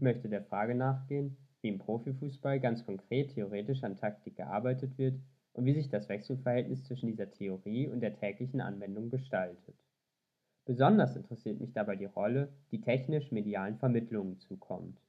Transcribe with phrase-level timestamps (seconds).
[0.00, 5.20] Ich möchte der Frage nachgehen, wie im Profifußball ganz konkret theoretisch an Taktik gearbeitet wird
[5.52, 9.76] und wie sich das Wechselverhältnis zwischen dieser Theorie und der täglichen Anwendung gestaltet.
[10.64, 15.02] Besonders interessiert mich dabei die Rolle, die technisch-medialen Vermittlungen zukommt.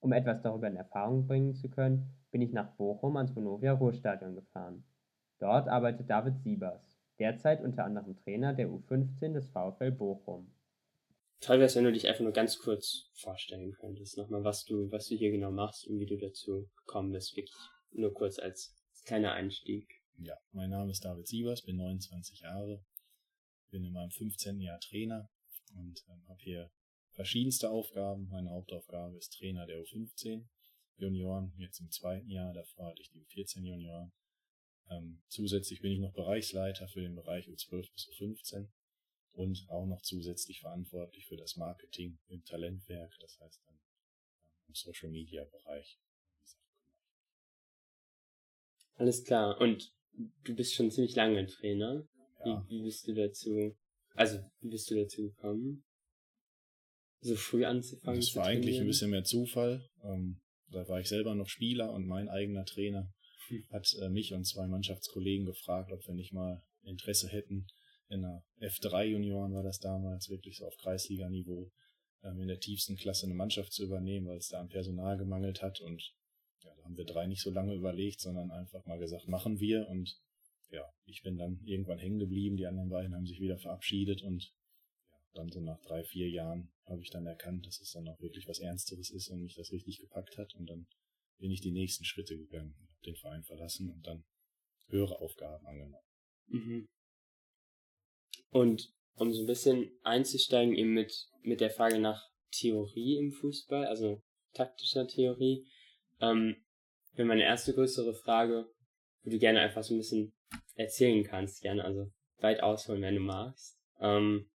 [0.00, 4.34] Um etwas darüber in Erfahrung bringen zu können, bin ich nach Bochum ans Vonovia Ruhrstadion
[4.34, 4.82] gefahren.
[5.38, 10.50] Dort arbeitet David Siebers, derzeit unter anderem Trainer der U15 des VfL Bochum.
[11.42, 14.88] Toll wäre es, wenn du dich einfach nur ganz kurz vorstellen könntest, nochmal, was du,
[14.92, 17.56] was du hier genau machst und wie du dazu gekommen bist, wirklich
[17.90, 18.72] nur kurz als
[19.04, 19.88] kleiner Einstieg.
[20.18, 22.84] Ja, mein Name ist David Siebers, bin 29 Jahre,
[23.70, 24.60] bin in meinem 15.
[24.60, 25.28] Jahr Trainer
[25.74, 26.70] und ähm, habe hier
[27.10, 28.28] verschiedenste Aufgaben.
[28.28, 30.44] Meine Hauptaufgabe ist Trainer der U15
[30.94, 34.12] Junioren, jetzt im zweiten Jahr, davor hatte ich die U14 Junioren.
[34.90, 38.68] Ähm, zusätzlich bin ich noch Bereichsleiter für den Bereich U12 bis U15
[39.32, 43.78] und auch noch zusätzlich verantwortlich für das Marketing im Talentwerk, das heißt dann
[44.68, 45.98] im Social Media Bereich.
[48.94, 49.60] Alles klar.
[49.60, 49.92] Und
[50.44, 52.06] du bist schon ziemlich lange Trainer.
[52.44, 52.64] Ja.
[52.68, 53.74] Wie, wie bist du dazu,
[54.14, 55.84] also wie bist du dazu gekommen?
[57.20, 58.20] So früh anzufangen?
[58.20, 59.88] Das war eigentlich ein bisschen mehr Zufall.
[60.02, 63.12] Ähm, da war ich selber noch Spieler und mein eigener Trainer
[63.48, 63.64] hm.
[63.70, 67.66] hat äh, mich und zwei Mannschaftskollegen gefragt, ob wir nicht mal Interesse hätten,
[68.12, 71.70] in der F3 Junioren war das damals, wirklich so auf Kreisliganiveau,
[72.22, 75.62] ähm, in der tiefsten Klasse eine Mannschaft zu übernehmen, weil es da an Personal gemangelt
[75.62, 75.80] hat.
[75.80, 76.14] Und
[76.62, 79.88] ja, da haben wir drei nicht so lange überlegt, sondern einfach mal gesagt, machen wir.
[79.88, 80.20] Und
[80.68, 84.22] ja, ich bin dann irgendwann hängen geblieben, die anderen beiden haben sich wieder verabschiedet.
[84.22, 84.52] Und
[85.08, 88.20] ja, dann so nach drei, vier Jahren habe ich dann erkannt, dass es dann auch
[88.20, 90.54] wirklich was Ernsteres ist und mich das richtig gepackt hat.
[90.54, 90.86] Und dann
[91.38, 94.24] bin ich die nächsten Schritte gegangen, habe den Verein verlassen und dann
[94.88, 96.04] höhere Aufgaben angenommen.
[96.48, 96.88] Mhm.
[98.52, 102.22] Und um so ein bisschen einzusteigen eben mit, mit der Frage nach
[102.52, 104.22] Theorie im Fußball, also
[104.52, 105.66] taktischer Theorie,
[106.20, 106.56] ähm,
[107.14, 108.66] wäre meine erste größere Frage,
[109.24, 110.32] wo du gerne einfach so ein bisschen
[110.74, 114.50] erzählen kannst, gerne, also weit ausholen, wenn du magst, ähm,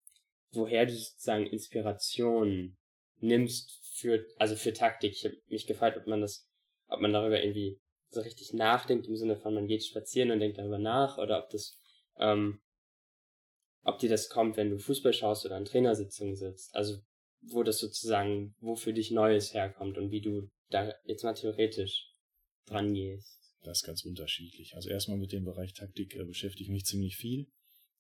[0.51, 2.77] woher du sozusagen Inspiration
[3.19, 5.13] nimmst für, also für Taktik.
[5.13, 6.47] Ich habe mich gefragt, ob man das,
[6.88, 7.79] ob man darüber irgendwie
[8.09, 11.50] so richtig nachdenkt, im Sinne von man geht spazieren und denkt darüber nach, oder ob
[11.50, 11.79] das,
[12.19, 12.61] ähm,
[13.87, 16.75] ob dir das kommt, wenn du Fußball schaust oder an Trainersitzungen sitzt.
[16.75, 16.97] Also
[17.41, 22.13] wo das sozusagen, wo für dich Neues herkommt und wie du da jetzt mal theoretisch
[22.65, 23.39] dran gehst.
[23.63, 24.75] Das ist ganz unterschiedlich.
[24.75, 27.47] Also erstmal mit dem Bereich Taktik äh, beschäftige ich mich ziemlich viel.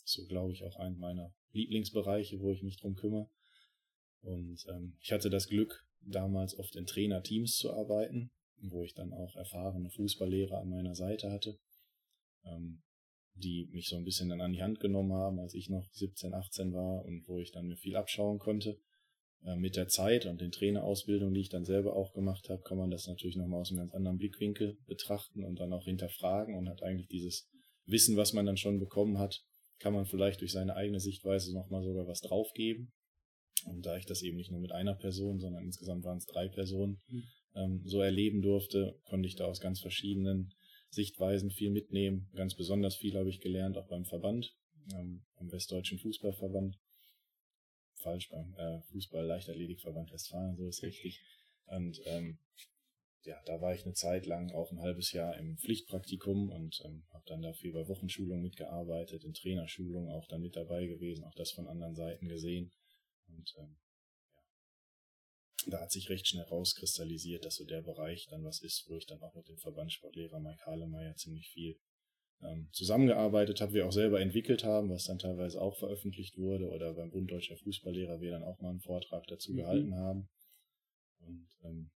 [0.03, 3.29] So glaube ich auch ein meiner Lieblingsbereiche, wo ich mich drum kümmere.
[4.21, 9.13] Und ähm, ich hatte das Glück, damals oft in Trainerteams zu arbeiten, wo ich dann
[9.13, 11.59] auch erfahrene Fußballlehrer an meiner Seite hatte,
[12.45, 12.81] ähm,
[13.37, 16.33] die mich so ein bisschen dann an die Hand genommen haben, als ich noch 17,
[16.33, 18.79] 18 war und wo ich dann mir viel abschauen konnte.
[19.43, 22.77] Äh, mit der Zeit und den Trainerausbildungen, die ich dann selber auch gemacht habe, kann
[22.77, 26.67] man das natürlich nochmal aus einem ganz anderen Blickwinkel betrachten und dann auch hinterfragen und
[26.69, 27.47] hat eigentlich dieses
[27.85, 29.43] Wissen, was man dann schon bekommen hat,
[29.79, 32.91] kann man vielleicht durch seine eigene Sichtweise nochmal sogar was draufgeben.
[33.65, 36.47] Und da ich das eben nicht nur mit einer Person, sondern insgesamt waren es drei
[36.47, 37.23] Personen, mhm.
[37.55, 40.53] ähm, so erleben durfte, konnte ich da aus ganz verschiedenen
[40.97, 42.29] Sichtweisen viel mitnehmen.
[42.33, 44.53] Ganz besonders viel habe ich gelernt, auch beim Verband,
[44.93, 46.77] ähm, beim Westdeutschen Fußballverband
[48.01, 51.21] falsch beim äh, Fußball-Leichtathletikverband Westfalen, so ist richtig.
[51.65, 52.39] Und ähm,
[53.23, 57.03] ja, da war ich eine Zeit lang auch ein halbes Jahr im Pflichtpraktikum und ähm,
[57.11, 61.51] habe dann dafür bei Wochenschulungen mitgearbeitet, in Trainerschulungen auch dann mit dabei gewesen, auch das
[61.51, 62.71] von anderen Seiten gesehen.
[63.27, 63.75] Und ähm,
[65.69, 69.05] da hat sich recht schnell rauskristallisiert, dass so der Bereich dann was ist, wo ich
[69.05, 71.77] dann auch mit dem Verbandssportlehrer Mike Halemeyer ziemlich viel
[72.41, 76.93] ähm, zusammengearbeitet habe, wir auch selber entwickelt haben, was dann teilweise auch veröffentlicht wurde oder
[76.93, 79.57] beim Bund Deutscher Fußballlehrer wir dann auch mal einen Vortrag dazu mhm.
[79.57, 80.29] gehalten haben.
[81.19, 81.91] Und ähm,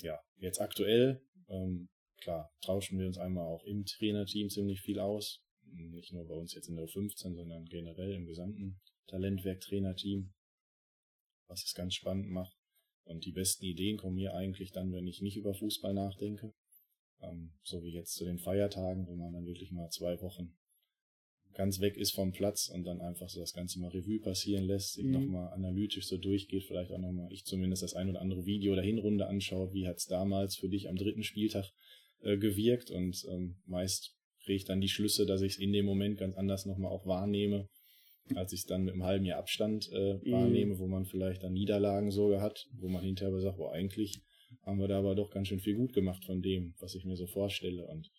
[0.00, 1.88] ja, jetzt aktuell, ähm,
[2.20, 5.42] klar, tauschen wir uns einmal auch im Trainerteam ziemlich viel aus.
[5.66, 10.32] Nicht nur bei uns jetzt in der U15, sondern generell im gesamten Talentwerk-Trainerteam,
[11.48, 12.56] was es ganz spannend macht.
[13.04, 16.52] Und die besten Ideen kommen mir eigentlich dann, wenn ich nicht über Fußball nachdenke,
[17.22, 20.56] ähm, so wie jetzt zu den Feiertagen, wo man dann wirklich mal zwei Wochen
[21.54, 24.94] ganz weg ist vom Platz und dann einfach so das Ganze mal Revue passieren lässt,
[24.94, 25.12] sich mhm.
[25.12, 28.84] nochmal analytisch so durchgeht, vielleicht auch nochmal, ich zumindest das ein oder andere Video der
[28.84, 31.70] Hinrunde anschaue, wie hat's damals für dich am dritten Spieltag
[32.22, 32.90] äh, gewirkt?
[32.90, 36.36] Und ähm, meist kriege ich dann die Schlüsse, dass ich es in dem Moment ganz
[36.36, 37.68] anders nochmal auch wahrnehme,
[38.34, 41.52] als ich es dann mit einem halben Jahr Abstand äh, wahrnehme, wo man vielleicht dann
[41.52, 44.20] Niederlagen sogar hat, wo man hinterher sagt, wo eigentlich
[44.62, 47.16] haben wir da aber doch ganz schön viel gut gemacht von dem, was ich mir
[47.16, 47.86] so vorstelle.
[47.86, 48.10] Und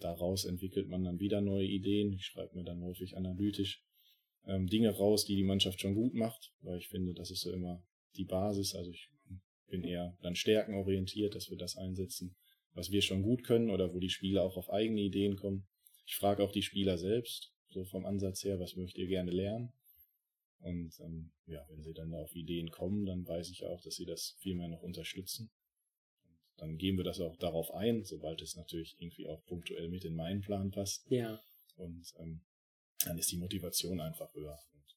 [0.00, 2.12] daraus entwickelt man dann wieder neue Ideen.
[2.12, 3.82] Ich schreibe mir dann häufig analytisch
[4.46, 7.50] ähm, Dinge raus, die die Mannschaft schon gut macht, weil ich finde, das ist so
[7.52, 7.82] immer
[8.16, 8.74] die Basis.
[8.74, 9.08] Also ich
[9.68, 12.36] bin eher dann stärkenorientiert, dass wir das einsetzen,
[12.74, 15.66] was wir schon gut können oder wo die Spieler auch auf eigene Ideen kommen.
[16.06, 19.72] Ich frage auch die Spieler selbst, so vom Ansatz her, was möchtet ihr gerne lernen?
[20.60, 24.06] Und ähm, ja, wenn sie dann auf Ideen kommen, dann weiß ich auch, dass sie
[24.06, 25.50] das viel mehr noch unterstützen.
[26.24, 30.04] Und dann gehen wir das auch darauf ein, sobald es natürlich irgendwie auch punktuell mit
[30.04, 31.08] in meinen Plan passt.
[31.10, 31.40] Ja.
[31.76, 32.40] Und ähm,
[33.04, 34.58] dann ist die Motivation einfach höher.
[34.72, 34.96] Und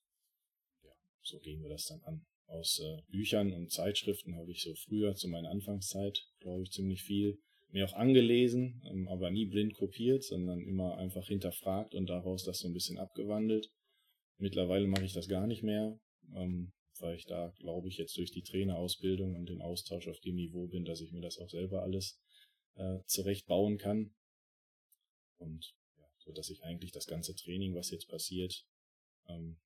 [0.83, 2.25] ja, so gehen wir das dann an.
[2.47, 7.03] Aus äh, Büchern und Zeitschriften habe ich so früher zu meiner Anfangszeit, glaube ich, ziemlich
[7.03, 7.39] viel
[7.73, 12.59] mir auch angelesen, ähm, aber nie blind kopiert, sondern immer einfach hinterfragt und daraus das
[12.59, 13.71] so ein bisschen abgewandelt.
[14.37, 15.99] Mittlerweile mache ich das gar nicht mehr,
[16.35, 20.35] ähm, weil ich da, glaube ich, jetzt durch die Trainerausbildung und den Austausch auf dem
[20.35, 22.19] Niveau bin, dass ich mir das auch selber alles
[22.75, 24.13] äh, zurecht bauen kann.
[25.37, 28.65] Und ja, so dass ich eigentlich das ganze Training, was jetzt passiert,
[29.27, 29.57] ähm,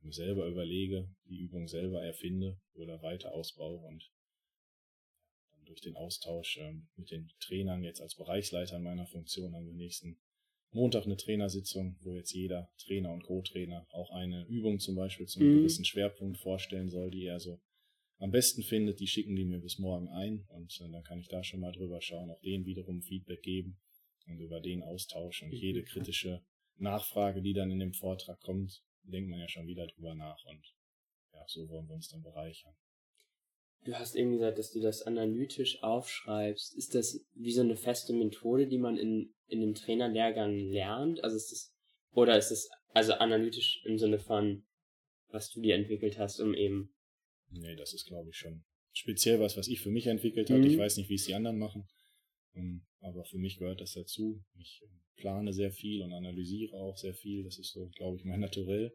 [0.00, 4.10] mir selber überlege, die Übung selber erfinde oder weiter ausbaue und
[5.68, 9.74] durch den Austausch ähm, mit den Trainern jetzt als Bereichsleiter in meiner Funktion haben wir
[9.74, 10.18] nächsten
[10.70, 15.40] Montag eine Trainersitzung, wo jetzt jeder Trainer und Co-Trainer auch eine Übung zum Beispiel zu
[15.40, 15.56] einem mhm.
[15.58, 17.60] gewissen Schwerpunkt vorstellen soll, die er so
[18.18, 19.00] am besten findet.
[19.00, 21.72] Die schicken die mir bis morgen ein und äh, dann kann ich da schon mal
[21.72, 23.78] drüber schauen, auch denen wiederum Feedback geben
[24.26, 25.56] und über den Austausch und mhm.
[25.56, 26.44] jede kritische
[26.76, 30.62] Nachfrage, die dann in dem Vortrag kommt, denkt man ja schon wieder drüber nach und
[31.32, 32.74] ja, so wollen wir uns dann bereichern.
[33.88, 36.76] Du hast eben gesagt, dass du das analytisch aufschreibst.
[36.76, 41.24] Ist das wie so eine feste Methode, die man in, in dem Trainerlehrgang lernt?
[41.24, 41.74] Also ist das,
[42.12, 44.66] oder ist es also analytisch im Sinne von,
[45.28, 46.94] was du dir entwickelt hast, um eben.
[47.48, 48.62] Nee, das ist glaube ich schon
[48.92, 50.60] speziell was, was ich für mich entwickelt habe.
[50.60, 50.66] Mhm.
[50.66, 51.88] Ich weiß nicht, wie es die anderen machen.
[52.54, 54.44] Ähm, aber für mich gehört das dazu.
[54.58, 57.42] Ich ähm, plane sehr viel und analysiere auch sehr viel.
[57.42, 58.92] Das ist so, glaube ich, mein Naturell.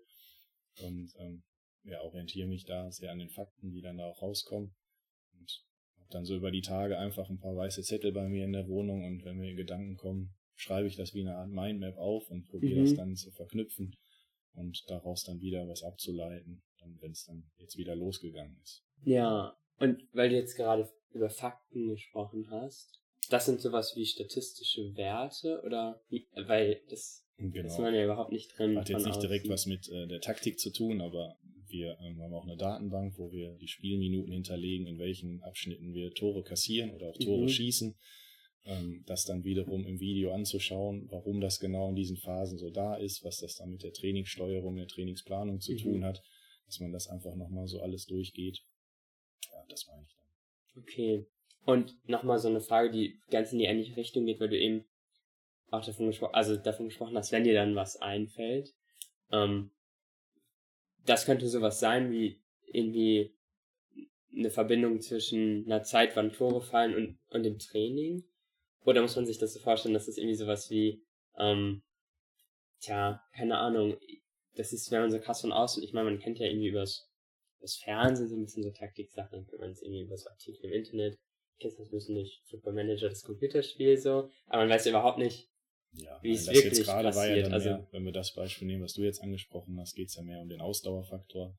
[0.84, 1.42] Und ähm,
[1.82, 4.76] ja, orientiere mich da sehr an den Fakten, die dann da auch rauskommen.
[6.14, 9.06] Dann so über die Tage einfach ein paar weiße Zettel bei mir in der Wohnung
[9.06, 12.82] und wenn mir Gedanken kommen, schreibe ich das wie eine Art Mindmap auf und probiere
[12.82, 12.86] mhm.
[12.86, 13.96] das dann zu verknüpfen
[14.54, 18.84] und daraus dann wieder was abzuleiten, dann wenn es dann jetzt wieder losgegangen ist.
[19.04, 23.00] Ja, und weil du jetzt gerade über Fakten gesprochen hast,
[23.30, 26.02] das sind sowas wie statistische Werte oder
[26.36, 27.68] weil das genau.
[27.68, 28.78] ist man ja überhaupt nicht drin.
[28.78, 31.38] Hat jetzt nicht direkt was mit äh, der Taktik zu tun, aber
[31.74, 36.14] wir ähm, haben auch eine Datenbank, wo wir die Spielminuten hinterlegen, in welchen Abschnitten wir
[36.14, 37.50] Tore kassieren oder auch Tore mhm.
[37.50, 37.96] schießen.
[38.66, 42.96] Ähm, das dann wiederum im Video anzuschauen, warum das genau in diesen Phasen so da
[42.96, 45.78] ist, was das dann mit der Trainingssteuerung, der Trainingsplanung zu mhm.
[45.80, 46.22] tun hat,
[46.66, 48.62] dass man das einfach nochmal so alles durchgeht.
[49.52, 50.84] Ja, das meine ich dann.
[50.84, 51.26] Okay.
[51.66, 54.86] Und nochmal so eine Frage, die ganz in die ähnliche Richtung geht, weil du eben
[55.72, 58.74] auch davon gesprochen, also davon gesprochen hast, wenn dir dann was einfällt.
[59.32, 59.72] Ähm,
[61.06, 62.42] das könnte sowas sein wie
[62.72, 63.36] irgendwie
[64.36, 68.24] eine Verbindung zwischen einer Zeit, wann Tore fallen und, und dem Training?
[68.86, 71.04] Oder muss man sich das so vorstellen, dass das irgendwie sowas wie,
[71.38, 71.84] ähm,
[72.80, 73.98] tja, keine Ahnung,
[74.56, 77.10] das ist, wenn man so krass von außen, ich meine, man kennt ja irgendwie übers,
[77.60, 80.74] das Fernsehen so ein bisschen so Taktik-Sachen, wenn man es irgendwie über so Artikel im
[80.74, 81.18] Internet,
[81.60, 85.50] kennt das bisschen durch Football Manager, das Computerspiel so, aber man weiß ja überhaupt nicht,
[85.94, 87.14] ja, wie es wirklich jetzt gerade.
[87.16, 89.96] War ja dann also, mehr, wenn wir das Beispiel nehmen, was du jetzt angesprochen hast,
[89.96, 91.58] geht es ja mehr um den Ausdauerfaktor.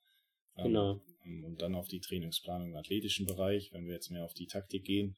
[0.56, 1.00] Ähm, genau.
[1.24, 3.72] Ähm, und dann auf die Trainingsplanung im athletischen Bereich.
[3.72, 5.16] Wenn wir jetzt mehr auf die Taktik gehen,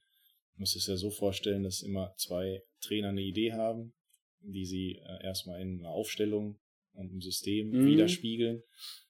[0.56, 3.94] muss es ja so vorstellen, dass immer zwei Trainer eine Idee haben,
[4.40, 6.58] die sie äh, erstmal in einer Aufstellung
[6.92, 7.86] und im System mhm.
[7.86, 8.62] widerspiegeln.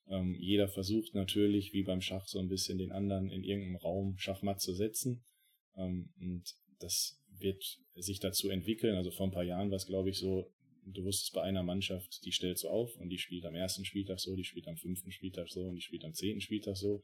[0.08, 4.16] Ähm, jeder versucht natürlich, wie beim Schach, so ein bisschen den anderen in irgendeinem Raum
[4.18, 5.24] Schachmatt zu setzen.
[5.76, 6.44] Ähm, und
[6.78, 8.96] das wird sich dazu entwickeln.
[8.96, 10.52] Also vor ein paar Jahren war es, glaube ich, so,
[10.84, 14.20] du wusstest bei einer Mannschaft, die stellt so auf und die spielt am ersten Spieltag
[14.20, 17.02] so, die spielt am fünften Spieltag so und die spielt am zehnten Spieltag so.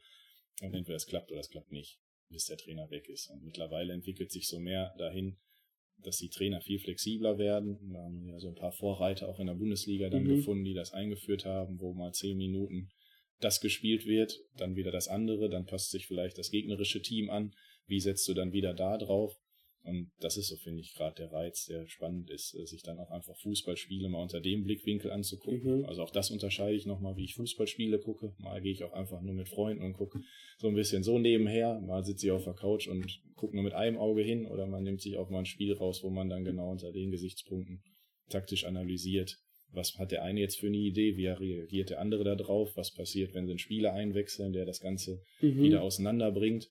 [0.60, 1.98] Und entweder es klappt oder es klappt nicht,
[2.28, 3.30] bis der Trainer weg ist.
[3.30, 5.38] Und mittlerweile entwickelt sich so mehr dahin,
[5.98, 7.92] dass die Trainer viel flexibler werden.
[7.92, 10.36] Da haben wir ja so ein paar Vorreiter auch in der Bundesliga dann mhm.
[10.36, 12.90] gefunden, die das eingeführt haben, wo mal zehn Minuten
[13.40, 17.54] das gespielt wird, dann wieder das andere, dann passt sich vielleicht das gegnerische Team an.
[17.86, 19.36] Wie setzt du dann wieder da drauf?
[19.84, 22.98] Und das ist so, finde ich, gerade der Reiz, der spannend ist, äh, sich dann
[22.98, 25.80] auch einfach Fußballspiele mal unter dem Blickwinkel anzugucken.
[25.80, 25.84] Mhm.
[25.86, 28.32] Also auch das unterscheide ich nochmal, wie ich Fußballspiele gucke.
[28.38, 30.20] Mal gehe ich auch einfach nur mit Freunden und gucke
[30.58, 31.80] so ein bisschen so nebenher.
[31.80, 34.84] Mal sitze ich auf der Couch und gucke nur mit einem Auge hin oder man
[34.84, 37.82] nimmt sich auch mal ein Spiel raus, wo man dann genau unter den Gesichtspunkten
[38.28, 39.36] taktisch analysiert.
[39.72, 41.16] Was hat der eine jetzt für eine Idee?
[41.16, 42.76] Wie reagiert der andere da drauf?
[42.76, 45.62] Was passiert, wenn sie einen Spieler einwechseln, der das Ganze mhm.
[45.62, 46.70] wieder auseinanderbringt?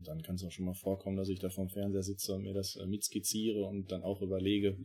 [0.00, 2.42] Und dann kann es auch schon mal vorkommen, dass ich da vorm Fernseher sitze und
[2.42, 4.76] mir das äh, mitskizziere und dann auch überlege,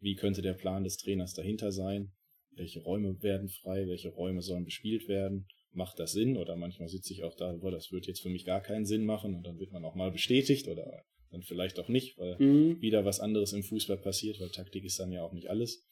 [0.00, 2.12] wie könnte der Plan des Trainers dahinter sein,
[2.50, 5.46] welche Räume werden frei, welche Räume sollen bespielt werden
[5.76, 8.44] macht das Sinn oder manchmal sitze ich auch da, boah, das wird jetzt für mich
[8.44, 11.88] gar keinen Sinn machen und dann wird man auch mal bestätigt oder dann vielleicht auch
[11.88, 12.80] nicht, weil mhm.
[12.80, 15.84] wieder was anderes im Fußball passiert, weil Taktik ist dann ja auch nicht alles.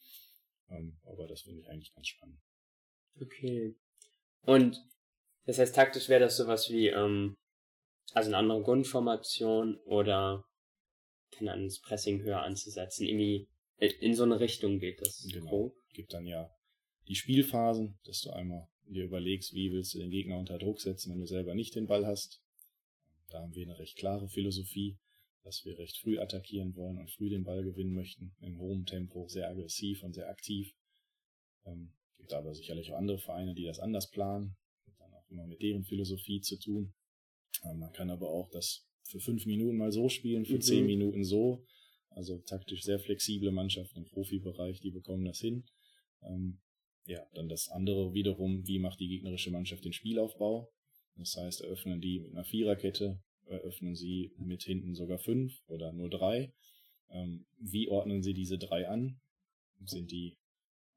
[0.70, 2.40] Ähm, aber das finde ich eigentlich ganz spannend.
[3.20, 3.76] Okay.
[4.42, 4.82] Und
[5.44, 7.36] das heißt, taktisch wäre das sowas wie, ähm,
[8.12, 10.44] also eine andere Grundformation oder
[11.30, 13.06] keine Ahnung, das Pressing höher anzusetzen.
[13.06, 15.26] Irgendwie in so eine Richtung geht das.
[15.32, 15.50] Genau.
[15.50, 15.74] Grob.
[15.92, 16.50] Gibt dann ja
[17.08, 21.12] die Spielphasen, dass du einmal dir überlegst, wie willst du den Gegner unter Druck setzen,
[21.12, 22.40] wenn du selber nicht den Ball hast.
[23.30, 24.98] Da haben wir eine recht klare Philosophie,
[25.42, 29.26] dass wir recht früh attackieren wollen und früh den Ball gewinnen möchten, in hohem Tempo,
[29.28, 30.74] sehr aggressiv und sehr aktiv.
[31.64, 34.56] Ähm, gibt aber sicherlich auch andere Vereine, die das anders planen,
[34.86, 36.94] hat dann auch immer mit deren Philosophie zu tun.
[37.64, 40.62] Ähm, man kann aber auch das für fünf Minuten mal so spielen, für mhm.
[40.62, 41.64] zehn Minuten so.
[42.10, 45.64] Also taktisch sehr flexible Mannschaften im Profibereich, die bekommen das hin.
[46.22, 46.60] Ähm,
[47.06, 50.72] ja, dann das andere wiederum, wie macht die gegnerische Mannschaft den Spielaufbau?
[51.16, 56.08] Das heißt, eröffnen die mit einer Viererkette, eröffnen sie mit hinten sogar fünf oder nur
[56.08, 56.52] drei.
[57.10, 59.20] Ähm, wie ordnen sie diese drei an?
[59.84, 60.38] Sind die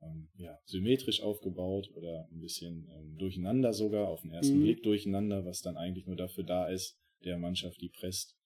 [0.02, 4.64] ähm, ja, symmetrisch aufgebaut oder ein bisschen ähm, durcheinander sogar, auf den ersten mhm.
[4.64, 8.38] Blick durcheinander, was dann eigentlich nur dafür da ist, der Mannschaft, die presst,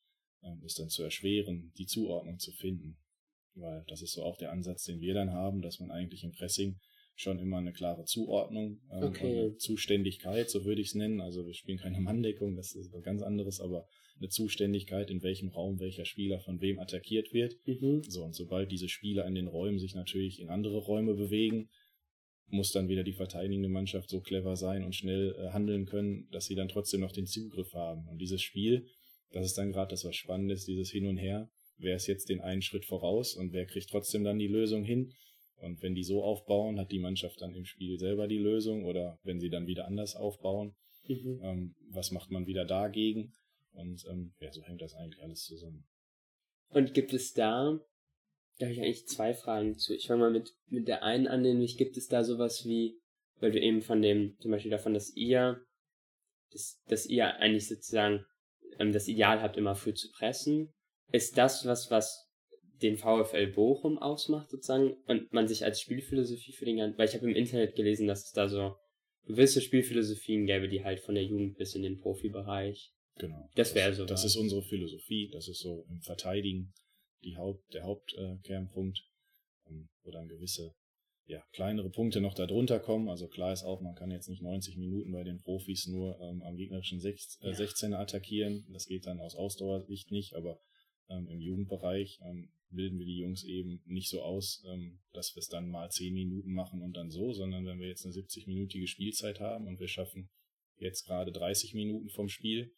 [0.44, 2.98] ähm, ist dann zu erschweren, die Zuordnung zu finden.
[3.54, 6.32] Weil das ist so auch der Ansatz, den wir dann haben, dass man eigentlich im
[6.32, 6.80] Pressing
[7.22, 9.42] schon immer eine klare Zuordnung, ähm, okay.
[9.42, 11.22] eine Zuständigkeit, so würde ich es nennen.
[11.22, 13.88] Also wir spielen keine Manndeckung, das ist was ganz anderes, aber
[14.20, 17.56] eine Zuständigkeit, in welchem Raum welcher Spieler von wem attackiert wird.
[17.66, 18.04] Mhm.
[18.08, 21.70] So, und sobald diese Spieler in den Räumen sich natürlich in andere Räume bewegen,
[22.48, 26.46] muss dann wieder die verteidigende Mannschaft so clever sein und schnell äh, handeln können, dass
[26.46, 28.08] sie dann trotzdem noch den Zugriff haben.
[28.10, 28.86] Und dieses Spiel,
[29.32, 31.50] das ist dann gerade das, was spannend ist, dieses Hin und Her.
[31.78, 35.14] Wer ist jetzt den einen Schritt voraus und wer kriegt trotzdem dann die Lösung hin?
[35.62, 39.20] Und wenn die so aufbauen, hat die Mannschaft dann im Spiel selber die Lösung oder
[39.24, 40.76] wenn sie dann wieder anders aufbauen,
[41.08, 41.40] mhm.
[41.44, 43.32] ähm, was macht man wieder dagegen?
[43.74, 45.86] Und ähm, ja, so hängt das eigentlich alles zusammen.
[46.70, 47.80] Und gibt es da,
[48.58, 49.96] da habe ich eigentlich zwei Fragen zu.
[49.96, 53.00] Ich fange mal mit, mit der einen an, nämlich gibt es da sowas wie,
[53.40, 55.62] weil du eben von dem, zum Beispiel davon, dass ihr,
[56.52, 58.26] dass, dass ihr eigentlich sozusagen
[58.80, 60.74] ähm, das Ideal habt, immer früh zu pressen.
[61.12, 62.31] Ist das was, was
[62.82, 67.16] den VfL Bochum ausmacht sozusagen und man sich als Spielphilosophie für den ganzen, weil ich
[67.16, 68.76] habe im Internet gelesen, dass es da so
[69.26, 72.92] gewisse Spielphilosophien gäbe, die halt von der Jugend bis in den Profibereich.
[73.16, 73.50] Genau.
[73.56, 74.06] Das wäre so.
[74.06, 76.74] Das ist unsere Philosophie, das ist so im Verteidigen
[77.24, 78.98] die Haupt, der Hauptkernpunkt,
[79.68, 79.74] äh,
[80.04, 80.74] wo dann gewisse
[81.26, 83.08] ja, kleinere Punkte noch darunter kommen.
[83.10, 86.42] Also klar ist auch, man kann jetzt nicht 90 Minuten bei den Profis nur ähm,
[86.42, 88.66] am gegnerischen Sech, äh, 16er attackieren.
[88.74, 90.60] Das geht dann aus Ausdauersicht nicht, aber
[91.10, 95.40] ähm, im Jugendbereich ähm, bilden wir die Jungs eben nicht so aus, ähm, dass wir
[95.40, 98.88] es dann mal 10 Minuten machen und dann so, sondern wenn wir jetzt eine 70-minütige
[98.88, 100.30] Spielzeit haben und wir schaffen
[100.78, 102.74] jetzt gerade 30 Minuten vom Spiel,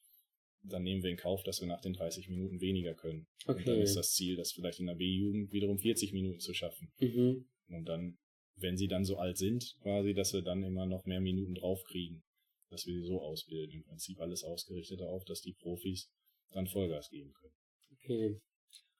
[0.63, 3.27] dann nehmen wir in Kauf, dass wir nach den 30 Minuten weniger können.
[3.45, 3.59] Okay.
[3.59, 6.91] Und dann ist das Ziel, das vielleicht in der B-Jugend wiederum 40 Minuten zu schaffen.
[6.99, 7.45] Mhm.
[7.67, 8.17] Und dann,
[8.55, 12.23] wenn sie dann so alt sind, quasi, dass wir dann immer noch mehr Minuten draufkriegen,
[12.69, 13.75] dass wir sie so ausbilden.
[13.75, 16.09] Im Prinzip alles ausgerichtet darauf, dass die Profis
[16.51, 17.55] dann Vollgas geben können.
[17.91, 18.41] Okay.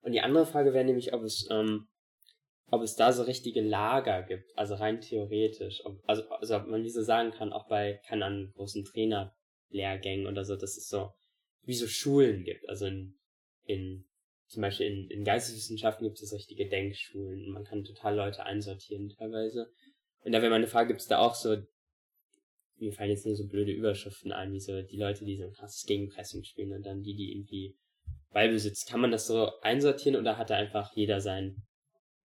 [0.04, 1.88] Und die andere Frage wäre nämlich, ob es, ähm,
[2.68, 5.82] ob es da so richtige Lager gibt, also rein theoretisch.
[5.86, 10.28] Ob, also, also ob man wie so sagen kann, auch bei, keine Ahnung, großen Trainerlehrgängen
[10.28, 11.12] oder so, dass es so,
[11.64, 12.68] wie so Schulen gibt.
[12.68, 13.16] Also in,
[13.66, 14.06] in
[14.48, 17.50] zum Beispiel in, in Geisteswissenschaften gibt es richtige Denkschulen.
[17.50, 19.72] Man kann total Leute einsortieren teilweise.
[20.24, 21.58] Und da wäre meine Frage, gibt es da auch so,
[22.78, 25.54] mir fallen jetzt nur so blöde Überschriften ein, wie so die Leute, die so ein
[25.54, 27.76] krasses Gegenpressing spielen und dann die, die irgendwie
[28.32, 28.86] Ballbesitz.
[28.86, 31.64] Kann man das so einsortieren oder hat da einfach jeder sein?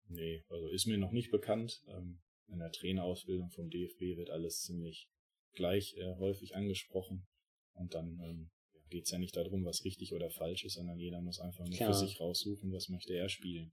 [0.09, 1.83] Nee, also ist mir noch nicht bekannt.
[1.89, 5.09] Ähm, in der Trainerausbildung vom DFB wird alles ziemlich
[5.53, 7.27] gleich äh, häufig angesprochen.
[7.75, 8.51] Und dann ähm,
[8.89, 11.77] geht es ja nicht darum, was richtig oder falsch ist, sondern jeder muss einfach nur
[11.77, 11.93] Klar.
[11.93, 13.73] für sich raussuchen, was möchte er spielen.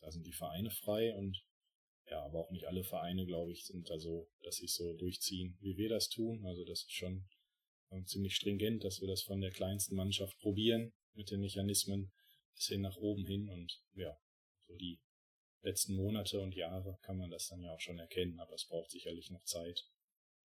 [0.00, 1.44] Da sind die Vereine frei und
[2.10, 4.94] ja, aber auch nicht alle Vereine, glaube ich, sind da so, dass sie es so
[4.94, 6.44] durchziehen, wie wir das tun.
[6.44, 7.28] Also das ist schon
[8.06, 12.12] ziemlich stringent, dass wir das von der kleinsten Mannschaft probieren mit den Mechanismen
[12.54, 14.16] bis hin nach oben hin und ja,
[14.66, 15.00] so die
[15.62, 18.90] letzten Monate und Jahre kann man das dann ja auch schon erkennen, aber es braucht
[18.90, 19.86] sicherlich noch Zeit,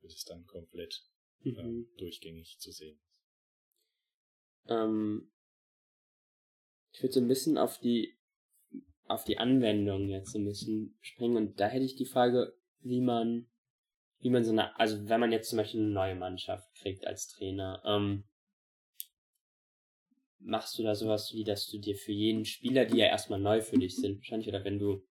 [0.02, 1.04] bis es dann komplett
[1.44, 1.88] äh, mhm.
[1.98, 3.16] durchgängig zu sehen ist.
[4.68, 5.32] Ähm,
[6.92, 8.18] ich würde so ein bisschen auf die
[9.08, 13.02] auf die Anwendung jetzt so ein bisschen springen und da hätte ich die Frage, wie
[13.02, 13.48] man
[14.26, 17.28] wie man so eine, also wenn man jetzt zum Beispiel eine neue Mannschaft kriegt als
[17.28, 18.24] Trainer, ähm,
[20.40, 23.62] machst du da sowas wie, dass du dir für jeden Spieler, die ja erstmal neu
[23.62, 25.06] für dich sind, wahrscheinlich, oder wenn du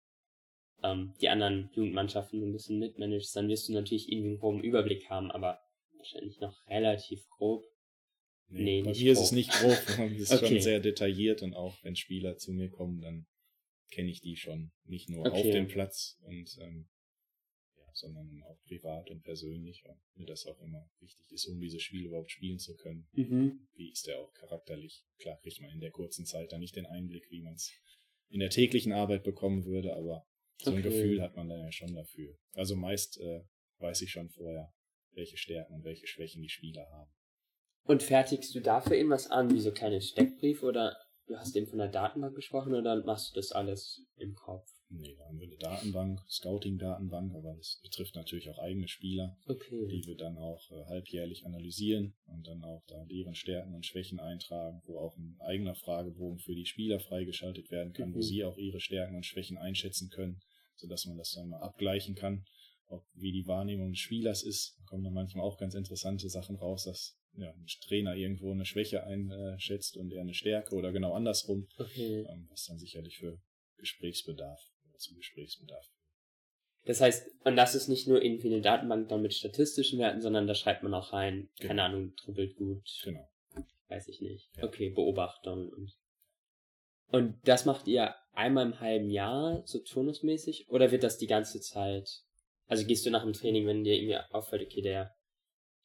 [0.82, 4.64] ähm, die anderen Jugendmannschaften so ein bisschen mitmanagst, dann wirst du natürlich irgendwie einen groben
[4.64, 5.60] Überblick haben, aber
[5.98, 7.64] wahrscheinlich noch relativ grob.
[8.48, 9.26] Nee, Nee, bei nicht mir ist grob.
[9.28, 9.78] es nicht grob,
[10.16, 10.48] es ist Okay.
[10.48, 13.28] schon sehr detailliert und auch wenn Spieler zu mir kommen, dann
[13.92, 15.52] kenne ich die schon nicht nur auf Okay.
[15.52, 16.88] dem Platz und ähm,
[17.96, 22.08] sondern auch privat und persönlich, weil mir das auch immer wichtig ist, um diese Spiele
[22.08, 23.08] überhaupt spielen zu können.
[23.14, 23.68] Mhm.
[23.76, 25.04] Wie ist der auch charakterlich?
[25.20, 27.72] Klar kriegt man in der kurzen Zeit dann nicht den Einblick, wie man es
[28.30, 30.26] in der täglichen Arbeit bekommen würde, aber
[30.58, 30.90] so ein Okay.
[30.90, 32.36] Gefühl hat man dann ja schon dafür.
[32.54, 33.42] Also meist äh,
[33.80, 34.74] weiß ich schon vorher,
[35.12, 37.12] welche Stärken und welche Schwächen die Spieler haben.
[37.86, 40.98] Und fertigst du dafür irgendwas an, wie so kleine Steckbriefe oder
[41.28, 44.70] du hast eben von der Datenbank gesprochen oder machst du das alles im Kopf?
[44.96, 49.88] Nee, da haben wir eine Datenbank, Scouting-Datenbank, aber das betrifft natürlich auch eigene Spieler, Okay.
[49.88, 54.20] die wir dann auch äh, halbjährlich analysieren und dann auch da deren Stärken und Schwächen
[54.20, 58.22] eintragen, wo auch ein eigener Fragebogen für die Spieler freigeschaltet werden kann, wo Mhm.
[58.24, 60.40] sie auch ihre Stärken und Schwächen einschätzen können,
[60.76, 62.46] sodass man das dann mal abgleichen kann,
[62.86, 64.76] ob wie die Wahrnehmung des Spielers ist.
[64.78, 68.66] Da kommen dann manchmal auch ganz interessante Sachen raus, dass ja, ein Trainer irgendwo eine
[68.66, 72.28] Schwäche einschätzt und er eine Stärke oder genau andersrum, okay.
[72.30, 73.40] ähm, was dann sicherlich für
[73.78, 74.62] Gesprächsbedarf
[75.04, 75.86] zum Gesprächsbedarf.
[76.86, 80.48] Das heißt, und das ist nicht nur irgendwie eine Datenbank dann mit statistischen Werten, sondern
[80.48, 81.84] da schreibt man auch rein, keine Genau.
[81.84, 83.30] Ahnung, dribbelt gut, Genau.
[83.88, 84.50] weiß ich nicht.
[84.58, 84.64] Ja.
[84.66, 85.94] Okay, Beobachtung und.
[87.08, 91.62] Und das macht ihr einmal im halben Jahr, so turnusmäßig, oder wird das die ganze
[91.62, 92.10] Zeit?
[92.66, 95.14] Also gehst du nach dem Training, wenn dir irgendwie auffällt, okay, der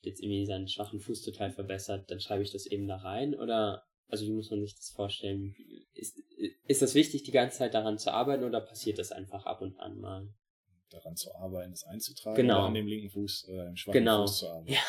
[0.00, 3.34] jetzt irgendwie seinen schwachen Fuß total verbessert, dann schreibe ich das eben da rein?
[3.34, 5.55] Oder, also wie muss man sich das vorstellen?
[5.95, 6.19] Ist,
[6.67, 9.79] ist das wichtig, die ganze Zeit daran zu arbeiten oder passiert das einfach ab und
[9.79, 10.29] an mal?
[10.91, 12.59] Daran zu arbeiten, es einzutragen Genau.
[12.61, 14.23] oder an dem linken Fuß oder dem schwachen Genau.
[14.27, 14.73] Fuß zu arbeiten.
[14.73, 14.81] Ja.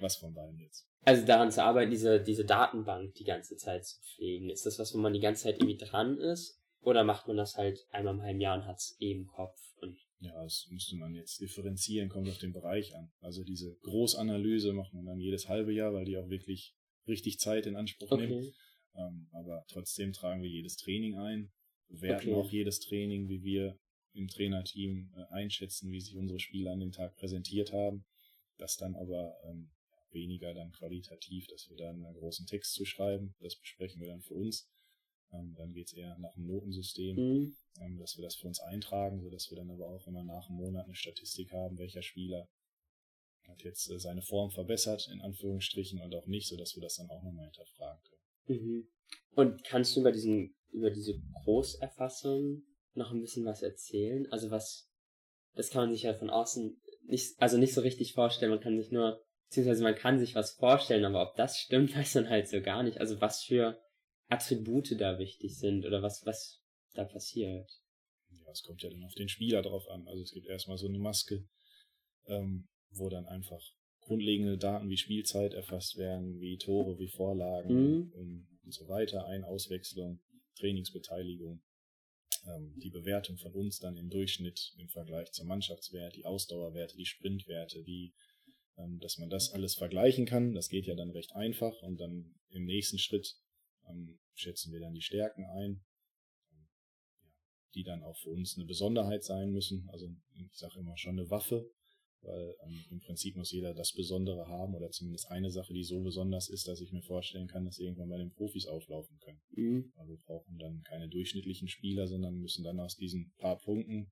[0.00, 0.86] Was von beiden jetzt?
[1.02, 4.48] Also daran zu arbeiten, diese, diese Datenbank die ganze Zeit zu pflegen.
[4.50, 6.60] Ist das was, wo man die ganze Zeit irgendwie dran ist?
[6.80, 9.58] Oder macht man das halt einmal im halben Jahr und hat's eh im Kopf?
[9.82, 13.12] Und Ja, das müsste man jetzt differenzieren, kommt auf den Bereich an.
[13.20, 16.74] Also diese Großanalyse macht man dann jedes halbe Jahr, weil die auch wirklich
[17.06, 18.32] richtig Zeit in Anspruch nimmt.
[18.32, 18.52] okay.
[18.96, 21.52] Ähm, aber trotzdem tragen wir jedes Training ein,
[21.88, 22.34] bewerten Okay.
[22.34, 23.78] auch jedes Training, wie wir
[24.12, 28.04] im Trainerteam äh, einschätzen, wie sich unsere Spieler an dem Tag präsentiert haben.
[28.58, 29.70] Das dann aber ähm,
[30.12, 33.34] weniger dann qualitativ, dass wir da einen großen Text zu schreiben.
[33.40, 34.70] Das besprechen wir dann für uns.
[35.32, 37.56] Ähm, dann geht's eher nach dem Notensystem, Mhm.
[37.80, 40.58] ähm, dass wir das für uns eintragen, sodass wir dann aber auch immer nach einem
[40.58, 42.48] Monat eine Statistik haben, welcher Spieler
[43.48, 47.10] hat jetzt äh, seine Form verbessert, in Anführungsstrichen, und auch nicht, sodass wir das dann
[47.10, 48.60] auch nochmal hinterfragen können.
[48.60, 48.88] Mhm.
[49.34, 52.62] Und kannst du über diesen, über diese Großerfassung
[52.94, 54.26] noch ein bisschen was erzählen?
[54.30, 54.90] Also was,
[55.54, 58.50] das kann man sich ja von außen nicht, also nicht so richtig vorstellen.
[58.50, 62.14] Man kann sich nur, beziehungsweise man kann sich was vorstellen, aber ob das stimmt, weiß
[62.16, 62.98] man halt so gar nicht.
[62.98, 63.80] Also was für
[64.28, 66.62] Attribute da wichtig sind oder was, was
[66.94, 67.70] da passiert.
[68.30, 70.06] Ja, es kommt ja dann auf den Spieler drauf an.
[70.08, 71.46] Also es gibt erstmal so eine Maske,
[72.26, 73.60] ähm, wo dann einfach
[74.00, 78.12] grundlegende Daten wie Spielzeit erfasst werden, wie Tore, wie Vorlagen Mhm.
[78.16, 80.20] ähm, und so weiter, Ein-, Auswechslung,
[80.56, 81.62] Trainingsbeteiligung,
[82.46, 87.06] ähm, die Bewertung von uns dann im Durchschnitt im Vergleich zum Mannschaftswert, die Ausdauerwerte, die
[87.06, 88.14] Sprintwerte, die
[88.76, 90.52] ähm, dass man das alles vergleichen kann.
[90.52, 93.36] Das geht ja dann recht einfach und dann im nächsten Schritt
[93.88, 95.84] ähm, schätzen wir dann die Stärken ein,
[96.50, 96.68] ähm,
[97.74, 99.88] die dann auch für uns eine Besonderheit sein müssen.
[99.90, 101.70] Also ich sage immer schon eine Waffe,
[102.24, 106.00] weil ähm, im Prinzip muss jeder das Besondere haben oder zumindest eine Sache, die so
[106.00, 109.40] besonders ist, dass ich mir vorstellen kann, dass sie irgendwann bei den Profis auflaufen können.
[109.50, 109.92] Mhm.
[109.96, 114.10] Aber wir brauchen dann keine durchschnittlichen Spieler, sondern müssen dann aus diesen paar Punkten,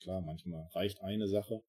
[0.00, 1.62] klar, manchmal reicht eine Sache,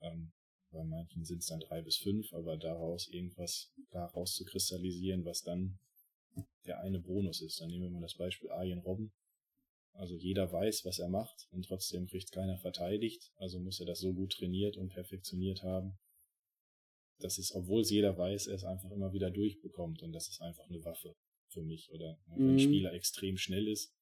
[0.00, 0.32] ähm,
[0.70, 5.78] bei manchen sind es dann drei bis fünf, aber daraus irgendwas klar rauszukristallisieren, was dann
[6.66, 7.60] der eine Bonus ist.
[7.60, 9.12] Dann nehmen wir mal das Beispiel Arjen Robben.
[9.98, 13.32] Also jeder weiß, was er macht und trotzdem kriegt keiner verteidigt.
[13.36, 15.98] Also muss er das so gut trainiert und perfektioniert haben,
[17.18, 20.40] dass es, obwohl es jeder weiß, er es einfach immer wieder durchbekommt und das ist
[20.40, 21.16] einfach eine Waffe
[21.48, 21.90] für mich.
[21.90, 22.54] Oder wenn Mhm.
[22.54, 23.92] ein Spieler extrem schnell ist,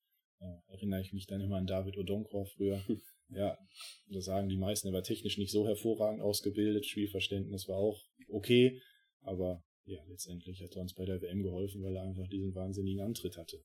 [0.40, 2.78] äh, erinnere ich mich dann immer an David Odonkor früher.
[3.30, 3.58] Ja,
[4.06, 8.80] da sagen die meisten, er war technisch nicht so hervorragend ausgebildet, Spielverständnis war auch okay,
[9.22, 13.00] aber ja, letztendlich hat er uns bei der WM geholfen, weil er einfach diesen wahnsinnigen
[13.00, 13.64] Antritt hatte.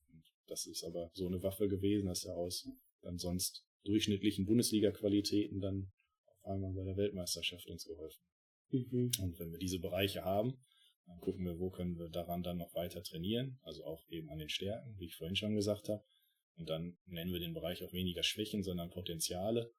[0.52, 2.68] Das ist aber so eine Waffe gewesen, dass er aus
[3.04, 5.94] dann sonst durchschnittlichen Bundesliga-Qualitäten dann
[6.26, 8.22] auf einmal bei der Weltmeisterschaft uns geholfen.
[8.72, 9.12] Mhm.
[9.22, 10.62] Und wenn wir diese Bereiche haben,
[11.06, 14.40] dann gucken wir, wo können wir daran dann noch weiter trainieren, also auch eben an
[14.40, 16.04] den Stärken, wie ich vorhin schon gesagt habe.
[16.58, 19.74] Und dann nennen wir den Bereich auch weniger Schwächen, sondern Potenziale.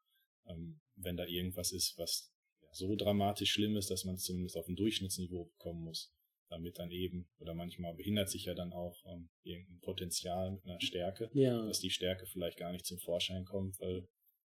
[0.47, 2.33] Ähm, wenn da irgendwas ist, was
[2.63, 6.15] ja, so dramatisch schlimm ist, dass man es zumindest auf ein Durchschnittsniveau bekommen muss,
[6.53, 10.81] damit dann eben, oder manchmal behindert sich ja dann auch ähm, irgendein Potenzial mit einer
[10.81, 11.65] Stärke, Ja.
[11.67, 14.07] dass die Stärke vielleicht gar nicht zum Vorschein kommt, weil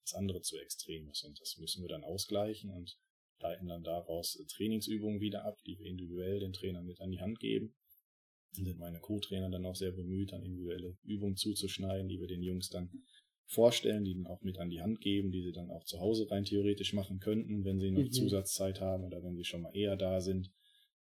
[0.04, 1.24] das andere zu extrem ist.
[1.24, 2.98] Und das müssen wir dann ausgleichen und
[3.40, 7.40] leiten dann daraus Trainingsübungen wieder ab, die wir individuell den Trainern mit an die Hand
[7.40, 7.76] geben.
[8.56, 12.42] Dann sind meine Co-Trainer dann auch sehr bemüht, dann individuelle Übungen zuzuschneiden, die wir den
[12.42, 12.90] Jungs dann
[13.46, 16.30] vorstellen, die dann auch mit an die Hand geben, die sie dann auch zu Hause
[16.30, 18.12] rein theoretisch machen könnten, wenn sie noch mhm.
[18.12, 20.52] Zusatzzeit haben oder wenn sie schon mal eher da sind.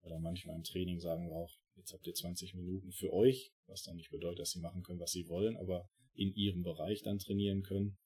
[0.02, 3.82] Oder manchmal im Training sagen wir auch, jetzt habt ihr 20 Minuten für euch, was
[3.82, 7.18] dann nicht bedeutet, dass sie machen können, was sie wollen, aber in ihrem Bereich dann
[7.18, 7.98] trainieren können.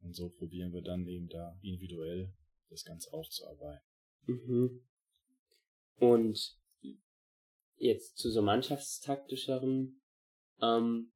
[0.00, 2.32] Und so probieren wir dann eben da individuell
[2.70, 3.86] das Ganze aufzuarbeiten.
[4.26, 4.86] Mhm.
[5.96, 6.56] Und
[7.76, 10.00] jetzt zu so mannschaftstaktischeren
[10.60, 11.12] ähm,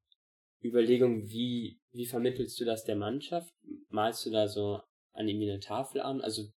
[0.62, 3.52] Überlegungen, wie, wie vermittelst du das der Mannschaft?
[3.88, 4.80] Malst du da so
[5.12, 6.20] an irgendwie eine Tafel an?
[6.20, 6.50] Also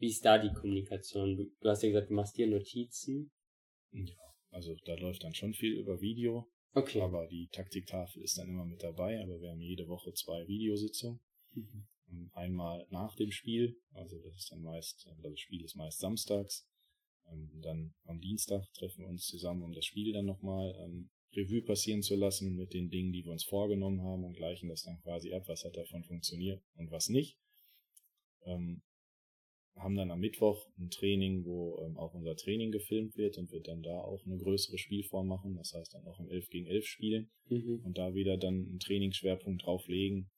[0.00, 1.36] wie ist da die Kommunikation?
[1.36, 3.30] Du, du hast ja gesagt, du machst dir Notizen.
[3.92, 4.16] Ja,
[4.50, 6.48] also da läuft dann schon viel über Video.
[6.72, 7.00] Okay.
[7.00, 11.20] Aber die Taktiktafel ist dann immer mit dabei, aber wir haben jede Woche zwei Videositzungen.
[11.52, 12.30] Mhm.
[12.32, 16.66] Einmal nach dem Spiel, also das ist dann meist, das Spiel ist meist samstags.
[17.30, 21.62] Ähm, dann am Dienstag treffen wir uns zusammen, um das Spiel dann nochmal ähm, Revue
[21.62, 25.00] passieren zu lassen mit den Dingen, die wir uns vorgenommen haben und gleichen das dann
[25.02, 27.38] quasi ab, was hat davon funktioniert und was nicht.
[28.44, 28.82] Ähm,
[29.76, 33.68] haben dann am Mittwoch ein Training, wo ähm, auch unser Training gefilmt wird und wird
[33.68, 36.86] dann da auch eine größere Spielform machen, das heißt dann auch im 11 gegen 11
[36.86, 37.80] spielen mhm.
[37.84, 40.30] und da wieder dann einen Trainingsschwerpunkt drauf legen,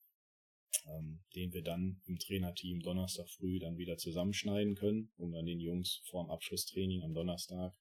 [0.86, 5.60] ähm, den wir dann im Trainerteam Donnerstag früh dann wieder zusammenschneiden können, um dann den
[5.60, 7.74] Jungs vor dem Abschlusstraining am Donnerstag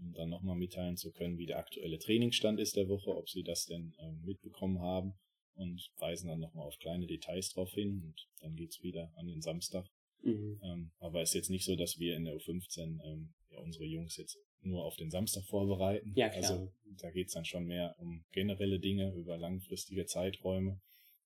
[0.00, 3.42] um dann nochmal mitteilen zu können, wie der aktuelle Trainingsstand ist der Woche, ob sie
[3.42, 5.14] das denn ähm, mitbekommen haben
[5.54, 9.40] und weisen dann nochmal auf kleine Details drauf hin und dann geht's wieder an den
[9.40, 9.86] Samstag.
[10.22, 10.60] Mhm.
[10.62, 13.84] Ähm, aber es ist jetzt nicht so, dass wir in der U15 ähm, ja, unsere
[13.84, 16.12] Jungs jetzt nur auf den Samstag vorbereiten.
[16.14, 16.42] Ja, klar.
[16.42, 20.80] Also da geht's dann schon mehr um generelle Dinge über langfristige Zeiträume.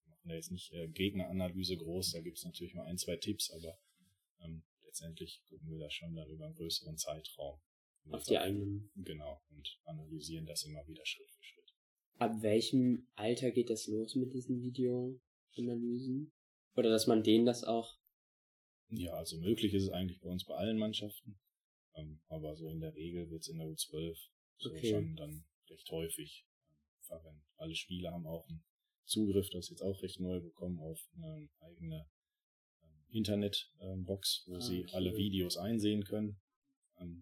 [0.05, 3.51] Wir machen da jetzt nicht äh, Gegneranalyse groß, da gibt's natürlich mal ein, zwei Tipps,
[3.51, 3.79] aber
[4.43, 7.59] ähm, letztendlich gucken wir da schon dann über einen größeren Zeitraum.
[8.11, 8.91] Auf die eigenen.
[8.97, 11.73] Genau, und analysieren das immer wieder Schritt für Schritt.
[12.19, 16.33] Ab welchem Alter geht das los mit diesen Videoanalysen?
[16.75, 17.99] Oder dass man denen das auch.
[18.93, 21.39] Ja, also möglich ist es eigentlich bei uns bei allen Mannschaften.
[21.95, 24.17] Ähm, aber so in der Regel wird es in der U12
[24.59, 24.91] so okay.
[24.91, 27.45] schon dann recht häufig ähm, verwendet.
[27.57, 28.63] Alle Spieler haben auch einen
[29.05, 32.07] Zugriff, das ist jetzt auch recht neu bekommen, auf eine eigene
[32.83, 36.41] ähm, Internetbox, wo ah, sie alle Videos einsehen können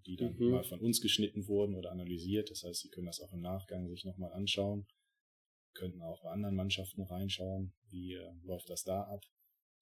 [0.07, 0.51] die dann mhm.
[0.51, 2.51] mal von uns geschnitten wurden oder analysiert.
[2.51, 4.87] Das heißt, Sie können das auch im Nachgang sich nochmal anschauen.
[5.75, 9.23] Könnten auch bei anderen Mannschaften reinschauen, wie äh, läuft das da ab.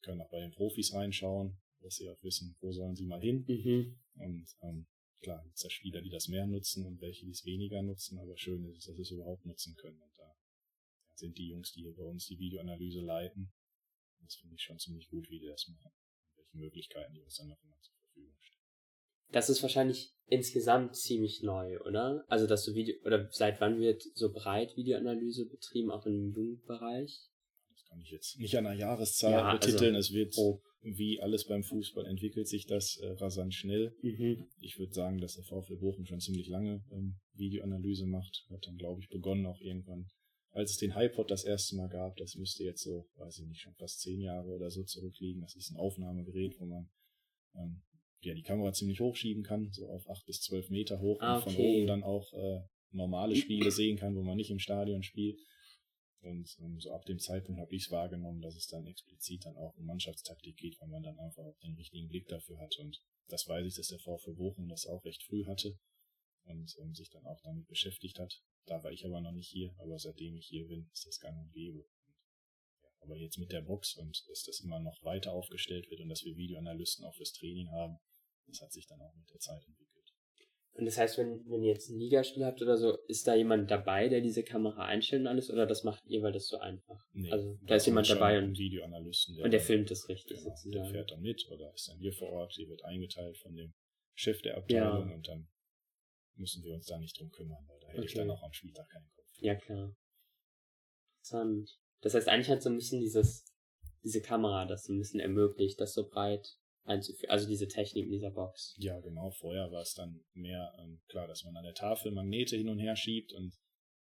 [0.03, 3.45] Können auch bei den Profis reinschauen, dass sie auch wissen, wo sollen sie mal hin.
[3.47, 3.99] Mhm.
[4.17, 4.87] Und ähm,
[5.21, 8.19] klar, gibt es ja Spieler, die das mehr nutzen und welche, die es weniger nutzen,
[8.19, 10.01] aber schön ist es, dass sie es überhaupt nutzen können.
[10.01, 10.35] Und da
[11.15, 13.53] sind die Jungs, die bei uns die Videoanalyse leiten.
[14.21, 15.93] Das finde ich schon ziemlich gut, wie die das machen.
[16.27, 18.59] Und welche Möglichkeiten die uns dann noch immer zur Verfügung stellen.
[19.31, 22.25] Das ist wahrscheinlich insgesamt ziemlich neu, oder?
[22.29, 27.29] Also, dass du Video, oder seit wann wird so breit Videoanalyse betrieben, auch im Jugendbereich?
[27.89, 29.95] Kann ich jetzt nicht an einer Jahreszahl ja, also betiteln.
[29.95, 30.61] Also, es wird, oh.
[30.83, 33.95] wie alles beim Fußball, entwickelt sich das äh, rasant schnell.
[34.03, 34.47] Mhm.
[34.61, 38.45] Ich würde sagen, dass der VfL Bochum schon ziemlich lange ähm, Videoanalyse macht.
[38.51, 40.07] Hat dann, glaube ich, begonnen auch irgendwann,
[40.51, 42.17] als es den HiPod das erste Mal gab.
[42.17, 45.41] Das müsste jetzt so, weiß ich nicht, schon fast zehn Jahre oder so zurückliegen.
[45.41, 46.91] Das ist ein Aufnahmegerät, wo man
[47.55, 47.83] ähm,
[48.21, 51.49] ja, die Kamera ziemlich hochschieben kann, so auf acht bis zwölf Meter hoch ah, okay.
[51.49, 55.03] und von oben dann auch äh, normale Spiele sehen kann, wo man nicht im Stadion
[55.03, 55.39] spielt.
[56.21, 59.57] Und ähm, so ab dem Zeitpunkt habe ich es wahrgenommen, dass es dann explizit dann
[59.57, 62.77] auch um Mannschaftstaktik geht, weil man dann einfach auch den richtigen Blick dafür hat.
[62.79, 65.79] Und das weiß ich, dass der VfL Bochum das auch recht früh hatte
[66.45, 68.43] und ähm, sich dann auch damit beschäftigt hat.
[68.67, 71.39] Da war ich aber noch nicht hier, aber seitdem ich hier bin, ist das gang
[71.39, 71.87] und gäbe.
[73.01, 76.25] aber jetzt mit der Box und dass das immer noch weiter aufgestellt wird und dass
[76.25, 77.99] wir Videoanalysten auch fürs Training haben,
[78.47, 79.88] das hat sich dann auch mit der Zeit entwickelt.
[80.79, 83.69] Und das heißt, wenn, wenn ihr jetzt ein Ligaspiel habt oder so, ist da jemand
[83.69, 87.05] dabei, der diese Kamera einstellt und alles, oder das macht ihr, weil das so einfach?
[87.13, 90.51] Nee, also da ist jemand dabei und Videoanalysten, der und der filmt das richtig genau,
[90.51, 90.71] sozusagen.
[90.71, 93.75] Der fährt dann mit oder ist dann hier vor Ort, die wird eingeteilt von dem
[94.15, 95.15] Chef der Abteilung ja.
[95.17, 95.49] und dann
[96.37, 98.07] müssen wir uns da nicht drum kümmern, weil da hätte okay.
[98.07, 99.27] ich dann auch am Spieltag keinen Kopf.
[99.41, 99.97] Ja klar.
[101.17, 101.77] Interessant.
[102.03, 103.45] Das heißt, eigentlich hat so ein bisschen dieses,
[104.05, 108.13] diese Kamera das so ein bisschen ermöglicht, das so breit einzuführen, also diese Technik in
[108.13, 108.75] dieser Box.
[108.79, 109.31] Ja, genau.
[109.31, 112.79] Vorher war es dann mehr ähm, klar, dass man an der Tafel Magnete hin und
[112.79, 113.55] her schiebt und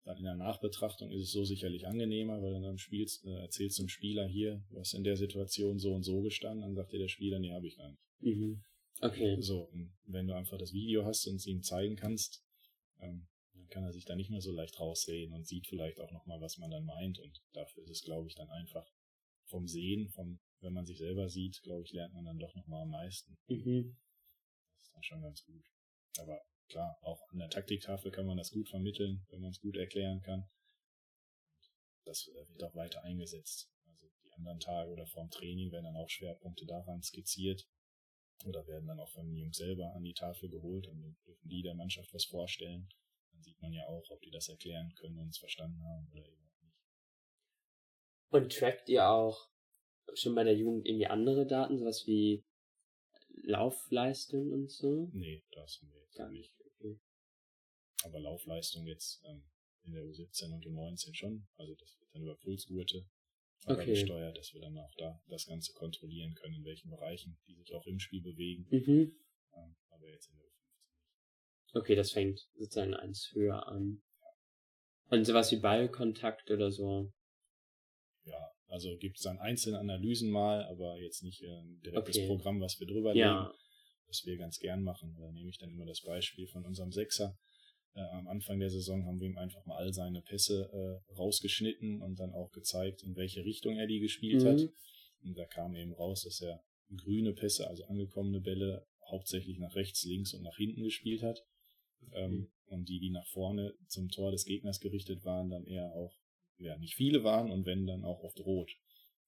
[0.05, 3.83] dann in der Nachbetrachtung ist es so sicherlich angenehmer, weil dann spielst, äh, erzählst du
[3.83, 6.99] dem Spieler hier, du hast in der Situation so und so gestanden, dann sagt dir
[6.99, 8.01] der Spieler, nee, habe ich gar nicht.
[8.19, 8.63] Mhm.
[9.01, 9.37] Okay.
[9.39, 12.43] So, und wenn du einfach das Video hast und es ihm zeigen kannst,
[12.99, 16.11] ähm, dann kann er sich da nicht mehr so leicht raussehen und sieht vielleicht auch
[16.11, 18.89] nochmal, was man dann meint und dafür ist es, glaube ich, dann einfach
[19.45, 22.83] vom Sehen, vom, wenn man sich selber sieht, glaube ich, lernt man dann doch nochmal
[22.83, 23.37] am meisten.
[23.47, 23.97] Mhm.
[24.73, 25.63] Das ist dann schon ganz gut.
[26.17, 29.77] Aber klar, auch an der Taktiktafel kann man das gut vermitteln, wenn man es gut
[29.77, 30.49] erklären kann.
[32.05, 33.71] Das äh, wird auch weiter eingesetzt.
[33.85, 37.67] Also die anderen Tage oder vorm Training werden dann auch Schwerpunkte daran skizziert
[38.45, 41.49] oder werden dann auch von den Jungs selber an die Tafel geholt und dann dürfen
[41.49, 42.89] die der Mannschaft was vorstellen.
[43.31, 46.25] Dann sieht man ja auch, ob die das erklären können und es verstanden haben oder
[46.27, 46.77] eben auch nicht.
[48.29, 49.49] Und trackt ihr auch
[50.15, 52.43] schon bei der Jugend irgendwie andere Daten, sowas wie
[53.43, 55.09] Laufleistung und so?
[55.13, 56.53] Nee, das haben wir jetzt Gar nicht.
[56.59, 56.99] Okay.
[58.03, 59.43] Aber Laufleistung jetzt ähm,
[59.83, 61.47] in der U17 und U19 schon.
[61.57, 63.05] Also das wird dann über Pulsgurte
[63.65, 63.91] Okay.
[63.91, 67.73] gesteuert, dass wir dann auch da das Ganze kontrollieren können, in welchen Bereichen die sich
[67.73, 68.67] auch im Spiel bewegen.
[68.69, 69.15] Mhm.
[69.53, 71.75] Ähm, aber jetzt in der U15 nicht.
[71.75, 74.01] Okay, das fängt sozusagen eins höher an.
[75.09, 77.11] Und sowas wie Ballkontakt oder so.
[78.23, 82.27] Ja, also gibt es dann einzelne Analysen mal, aber jetzt nicht äh, ein direktes Okay.
[82.27, 83.43] Programm, was wir drüber Ja.
[83.43, 83.57] legen,
[84.07, 85.15] was wir ganz gern machen.
[85.19, 87.37] Da nehme ich dann immer das Beispiel von unserem Sechser.
[87.95, 92.01] Äh, am Anfang der Saison haben wir ihm einfach mal all seine Pässe äh, rausgeschnitten
[92.01, 94.47] und dann auch gezeigt, in welche Richtung er die gespielt Mhm.
[94.47, 94.69] hat.
[95.23, 96.63] Und da kam eben raus, dass er
[96.95, 101.43] grüne Pässe, also angekommene Bälle, hauptsächlich nach rechts, links und nach hinten gespielt hat.
[102.13, 106.18] Ähm, und die, die nach vorne zum Tor des Gegners gerichtet waren, dann eher auch,
[106.59, 108.71] ja, nicht viele waren und wenn dann auch oft rot.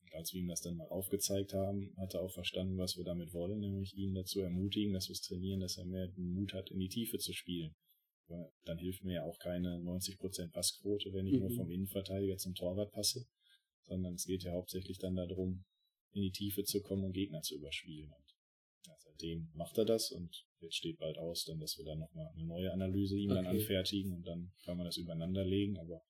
[0.03, 3.03] Und als wir ihm das dann mal aufgezeigt haben, hat er auch verstanden, was wir
[3.05, 6.53] damit wollen, nämlich ihn dazu ermutigen, dass wir es trainieren, dass er mehr den Mut
[6.53, 7.75] hat, in die Tiefe zu spielen.
[8.27, 11.55] Weil dann hilft mir ja auch keine 90% Passquote, wenn ich nur Mhm.
[11.55, 13.25] vom Innenverteidiger zum Torwart passe,
[13.87, 15.65] sondern es geht ja hauptsächlich dann darum,
[16.13, 18.11] in die Tiefe zu kommen und Gegner zu überspielen.
[18.11, 18.35] Und
[18.87, 22.27] ja, seitdem macht er das und jetzt steht bald aus, dann, dass wir dann nochmal
[22.33, 23.57] eine neue Analyse ihm dann Okay.
[23.59, 25.77] anfertigen und dann kann man das übereinander legen.
[25.77, 26.01] Aber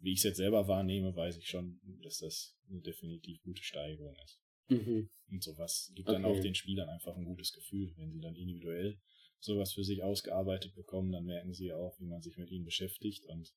[0.00, 4.16] wie ich es jetzt selber wahrnehme, weiß ich schon, dass das eine definitiv gute Steigerung
[4.24, 4.40] ist.
[4.68, 5.08] Mhm.
[5.30, 6.38] Und sowas gibt dann Okay.
[6.38, 7.92] auch den Spielern einfach ein gutes Gefühl.
[7.96, 8.98] Wenn sie dann individuell
[9.38, 13.24] sowas für sich ausgearbeitet bekommen, dann merken sie auch, wie man sich mit ihnen beschäftigt
[13.26, 13.52] und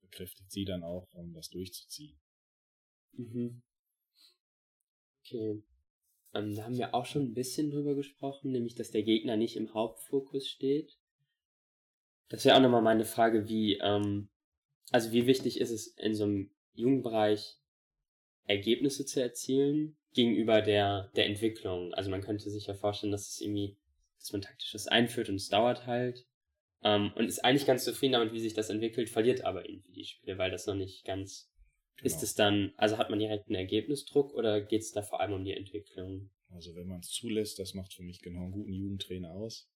[0.00, 2.20] bekräftigt sie dann auch, um das durchzuziehen.
[3.12, 3.62] Mhm.
[5.20, 5.62] Okay.
[6.34, 9.56] Ähm, da haben wir auch schon ein bisschen drüber gesprochen, nämlich, dass der Gegner nicht
[9.56, 10.98] im Hauptfokus steht.
[12.28, 14.28] Das wäre auch nochmal meine Frage, wie, ähm,
[14.90, 17.58] also wie wichtig ist es in so einem Jugendbereich
[18.46, 21.94] Ergebnisse zu erzielen gegenüber der, der Entwicklung?
[21.94, 23.76] Also man könnte sich ja vorstellen, dass es irgendwie,
[24.18, 26.26] dass man taktisches einführt und es dauert halt.
[26.82, 30.04] Ähm, und ist eigentlich ganz zufrieden damit, wie sich das entwickelt, verliert aber irgendwie die
[30.04, 31.48] Spiele, weil das noch nicht ganz
[32.02, 32.24] ist Genau.
[32.24, 35.44] es dann, also hat man direkt einen Ergebnisdruck oder geht es da vor allem um
[35.44, 36.30] die Entwicklung?
[36.50, 39.70] Also wenn man es zulässt, das macht für mich genau einen guten Jugendtrainer aus.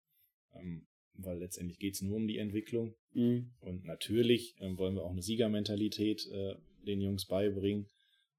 [0.53, 0.87] Ähm,
[1.17, 2.95] weil letztendlich geht es nur um die Entwicklung.
[3.13, 3.51] Mhm.
[3.59, 7.87] Und natürlich ähm, wollen wir auch eine Siegermentalität äh, den Jungs beibringen.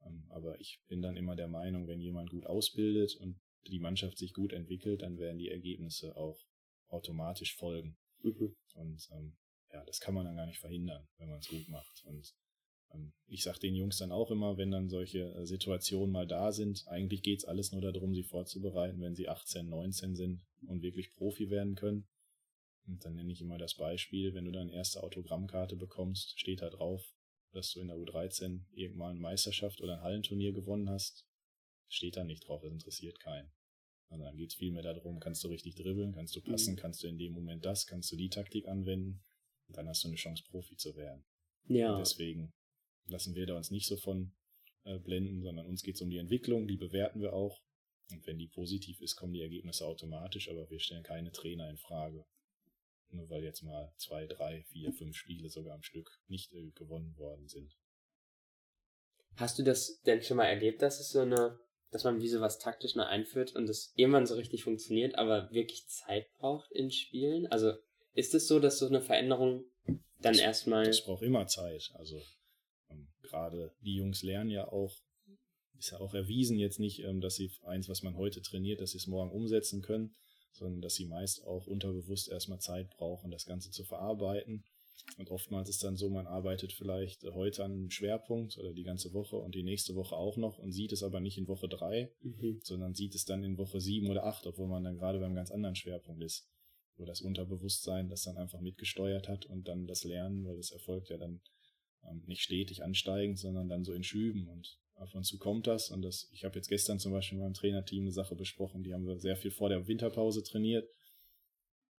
[0.05, 4.19] Ähm, aber ich bin dann immer der Meinung, wenn jemand gut ausbildet und die Mannschaft
[4.19, 6.41] sich gut entwickelt, dann werden die Ergebnisse auch
[6.89, 7.97] automatisch folgen.
[8.23, 8.55] Mhm.
[8.75, 9.37] Und ähm,
[9.73, 12.03] ja, das kann man dann gar nicht verhindern, wenn man es gut macht.
[12.05, 12.35] Und
[12.95, 16.53] ähm, ich sage den Jungs dann auch immer, wenn dann solche äh, Situationen mal da
[16.53, 21.15] sind, eigentlich geht's alles nur darum, sie vorzubereiten, wenn sie 18, 19 sind und wirklich
[21.15, 22.07] Profi werden können.
[22.89, 26.71] Und dann nenne ich immer das Beispiel, wenn du deine erste Autogrammkarte bekommst, steht da
[26.71, 27.15] drauf,
[27.53, 31.27] dass du in der U13 irgendwann eine Meisterschaft oder ein Hallenturnier gewonnen hast.
[31.89, 33.51] Steht da nicht drauf, das interessiert keinen.
[34.09, 36.79] Und dann geht's viel mehr darum, kannst du richtig dribbeln, kannst du passen, Mhm.
[36.79, 39.23] kannst du in dem Moment das, kannst du die Taktik anwenden.
[39.69, 41.25] Und dann hast du eine Chance, Profi zu werden.
[41.67, 41.93] Ja.
[41.93, 42.55] Und deswegen
[43.07, 44.33] lassen wir da uns nicht so von
[44.85, 47.61] äh, blenden, sondern uns geht's um die Entwicklung, die bewerten wir auch.
[48.11, 51.77] Und wenn die positiv ist, kommen die Ergebnisse automatisch, aber wir stellen keine Trainer in
[51.77, 52.25] Frage.
[53.11, 57.17] Nur weil jetzt mal zwei, drei, vier, fünf Spiele sogar am Stück nicht äh, gewonnen
[57.17, 57.77] worden sind.
[59.37, 61.59] Hast du das denn schon mal erlebt, dass es so eine,
[61.91, 65.87] dass man wie sowas taktisch neu einführt und es irgendwann so richtig funktioniert, aber wirklich
[65.87, 67.47] Zeit braucht in Spielen?
[67.47, 67.73] Also
[68.15, 69.65] ist es so, dass so eine Veränderung
[70.21, 70.85] dann erstmal.
[70.85, 71.91] Das braucht immer Zeit.
[71.95, 72.21] Also
[72.91, 74.93] ähm, gerade die Jungs lernen ja auch,
[75.79, 78.91] ist ja auch erwiesen jetzt nicht, ähm, dass sie eins, was man heute trainiert, dass
[78.91, 80.15] sie es morgen umsetzen können,
[80.53, 84.65] sondern dass sie meist auch unterbewusst erstmal Zeit brauchen, das Ganze zu verarbeiten.
[85.17, 89.13] Und oftmals ist dann so, man arbeitet vielleicht heute an einem Schwerpunkt oder die ganze
[89.15, 92.11] Woche und die nächste Woche auch noch und sieht es aber nicht in Woche drei,
[92.21, 92.61] Mhm.
[92.63, 95.51] sondern sieht es dann in Woche sieben oder acht, obwohl man dann gerade beim ganz
[95.51, 96.47] anderen Schwerpunkt ist.
[96.97, 101.09] Wo das Unterbewusstsein das dann einfach mitgesteuert hat und dann das Lernen, weil das erfolgt
[101.11, 101.41] ja dann
[102.05, 105.91] ähm, nicht stetig ansteigend, sondern dann so in Schüben und ab und zu kommt das
[105.91, 108.93] und das, ich habe jetzt gestern zum Beispiel mit meinem Trainerteam eine Sache besprochen, die
[108.93, 110.89] haben wir sehr viel vor der Winterpause trainiert.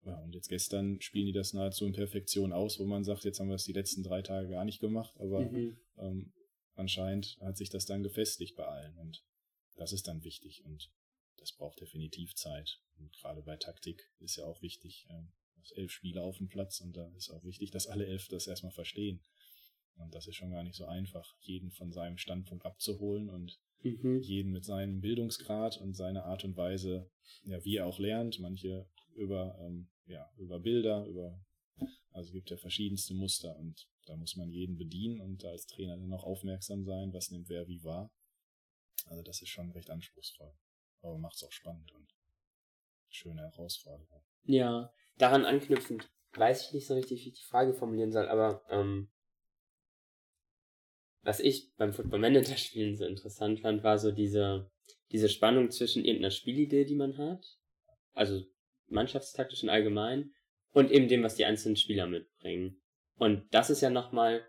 [0.02, 3.38] Ja, und jetzt gestern spielen die das nahezu in Perfektion aus, wo man sagt, jetzt
[3.38, 5.76] haben wir es die letzten drei Tage gar nicht gemacht, aber Mhm.
[5.98, 6.32] ähm,
[6.74, 8.96] anscheinend hat sich das dann gefestigt bei allen.
[8.96, 9.22] Und
[9.76, 10.90] das ist dann wichtig und
[11.36, 12.80] das braucht definitiv Zeit.
[12.98, 15.32] Und gerade bei Taktik ist ja auch wichtig, ähm,
[15.74, 18.72] elf Spieler auf dem Platz und da ist auch wichtig, dass alle elf das erstmal
[18.72, 19.22] verstehen.
[20.00, 24.20] Und das ist schon gar nicht so einfach, jeden von seinem Standpunkt abzuholen und mhm.
[24.20, 27.10] jeden mit seinem Bildungsgrad und seiner Art und Weise,
[27.44, 28.38] ja, wie er auch lernt.
[28.40, 31.38] Manche über, ähm, ja, über Bilder, über,
[32.12, 35.96] also gibt ja verschiedenste Muster und da muss man jeden bedienen und da als Trainer
[35.96, 38.10] dann auch aufmerksam sein, was nimmt wer wie wahr.
[39.06, 40.52] Also das ist schon recht anspruchsvoll.
[41.02, 42.14] Aber macht es auch spannend und
[43.08, 44.22] schöne Herausforderung.
[44.44, 48.62] Ja, daran anknüpfend weiß ich nicht so richtig, wie ich die Frage formulieren soll, aber
[48.68, 49.10] ähm,
[51.22, 54.70] was ich beim Football Manager Spielen so interessant fand, war so diese,
[55.12, 57.44] diese Spannung zwischen irgendeiner Spielidee, die man hat,
[58.12, 58.42] also
[58.88, 60.32] mannschaftstaktisch und allgemein,
[60.72, 62.80] und eben dem, was die einzelnen Spieler mitbringen.
[63.16, 64.46] Und das ist ja nochmal,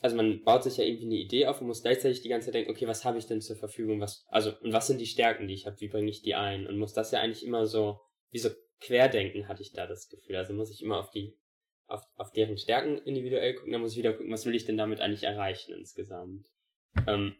[0.00, 2.54] also man baut sich ja irgendwie eine Idee auf und muss gleichzeitig die ganze Zeit
[2.54, 5.48] denken, okay, was habe ich denn zur Verfügung, was, also, und was sind die Stärken,
[5.48, 6.66] die ich habe, wie bringe ich die ein?
[6.66, 10.36] Und muss das ja eigentlich immer so, wie so querdenken, hatte ich da das Gefühl.
[10.36, 11.36] Also muss ich immer auf die
[11.88, 14.76] auf, auf deren Stärken individuell gucken, dann muss ich wieder gucken, was will ich denn
[14.76, 16.46] damit eigentlich erreichen insgesamt.
[17.06, 17.34] Ähm,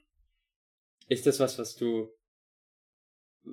[1.09, 2.11] ist das was, was du,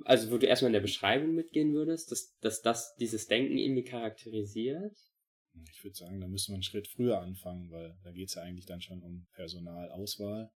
[0.04, 3.84] also wo du erstmal in der Beschreibung mitgehen würdest, dass, dass das dieses Denken irgendwie
[3.84, 4.96] charakterisiert?
[5.70, 8.42] Ich würde sagen, da müssen wir einen Schritt früher anfangen, weil da geht es ja
[8.42, 10.50] eigentlich dann schon um Personalauswahl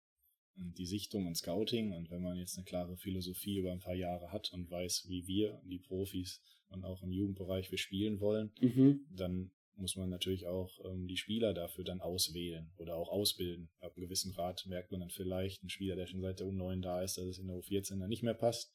[0.56, 1.92] und die Sichtung und Scouting.
[1.92, 5.26] Und wenn man jetzt eine klare Philosophie über ein paar Jahre hat und weiß, wie
[5.26, 9.06] wir, die Profis und auch im Jugendbereich wir spielen wollen, mhm.
[9.10, 9.50] dann
[9.80, 13.70] muss man natürlich auch ähm, die Spieler dafür dann auswählen oder auch ausbilden.
[13.80, 16.80] Ab einem gewissen Grad merkt man dann vielleicht einen Spieler, der schon seit der U9
[16.80, 18.72] da ist, dass es in der U14 dann nicht mehr passt,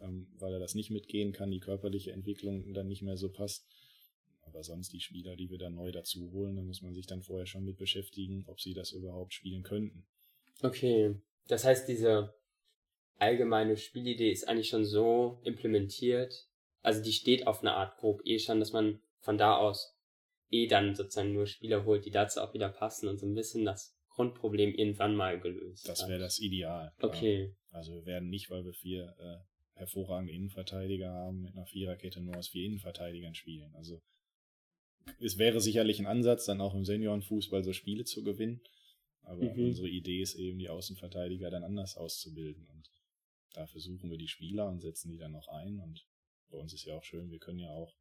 [0.00, 3.66] ähm, weil er das nicht mitgehen kann, die körperliche Entwicklung dann nicht mehr so passt.
[4.42, 7.22] Aber sonst die Spieler, die wir dann neu dazu holen, da muss man sich dann
[7.22, 10.06] vorher schon mit beschäftigen, ob sie das überhaupt spielen könnten.
[10.62, 11.14] Okay,
[11.46, 12.34] das heißt, diese
[13.18, 16.48] allgemeine Spielidee ist eigentlich schon so implementiert,
[16.82, 19.94] also die steht auf einer Art grob eh schon, dass man von da aus
[20.50, 23.64] eh dann sozusagen nur Spieler holt, die dazu auch wieder passen und so ein bisschen
[23.64, 25.88] das Grundproblem irgendwann mal gelöst.
[25.88, 26.92] Das wäre das Ideal.
[27.00, 27.54] Okay.
[27.70, 32.36] Also wir werden nicht, weil wir vier äh, hervorragende Innenverteidiger haben, mit einer Viererkette nur
[32.36, 33.72] aus vier Innenverteidigern spielen.
[33.76, 34.02] Also
[35.20, 38.60] es wäre sicherlich ein Ansatz, dann auch im Seniorenfußball so Spiele zu gewinnen.
[39.22, 39.66] Aber mhm.
[39.66, 42.66] unsere Idee ist eben, die Außenverteidiger dann anders auszubilden.
[42.66, 42.90] Und
[43.54, 45.78] dafür suchen wir die Spieler und setzen die dann noch ein.
[45.78, 46.04] Und
[46.50, 47.94] bei uns ist ja auch schön, wir können ja auch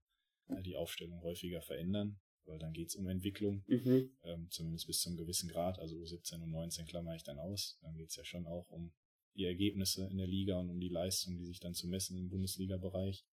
[0.66, 4.12] die Aufstellung häufiger verändern weil dann geht es um Entwicklung, mhm.
[4.24, 7.78] ähm, zumindest bis zum gewissen Grad, also U17 und 19 klammer ich dann aus.
[7.82, 8.92] Dann geht es ja schon auch um
[9.36, 12.30] die Ergebnisse in der Liga und um die Leistung, die sich dann zu messen im
[12.30, 13.24] Bundesliga-Bereich.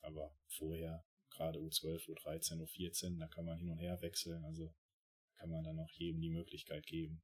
[0.00, 4.72] Aber vorher, gerade U12, U13, U14, da kann man hin und her wechseln, also
[5.34, 7.22] kann man dann auch jedem die Möglichkeit geben,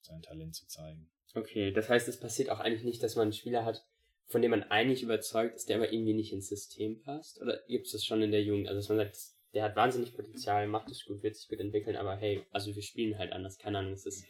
[0.00, 1.10] sein Talent zu zeigen.
[1.34, 3.84] Okay, das heißt, es passiert auch eigentlich nicht, dass man einen Spieler hat,
[4.26, 7.40] von dem man eigentlich überzeugt ist, der aber irgendwie nicht ins System passt?
[7.40, 8.68] Oder gibt es das schon in der Jugend?
[8.68, 9.16] Also, dass man sagt,
[9.54, 12.82] der hat wahnsinnig Potenzial, macht es gut, wird sich gut entwickeln, aber hey, also wir
[12.82, 14.26] spielen halt anders, keine Ahnung, es ist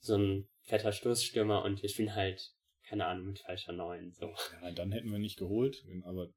[0.00, 4.32] so ein fetter Stoßstürmer und wir spielen halt, keine Ahnung, mit falscher Neun, so.
[4.62, 6.32] Ja, dann hätten wir nicht geholt, aber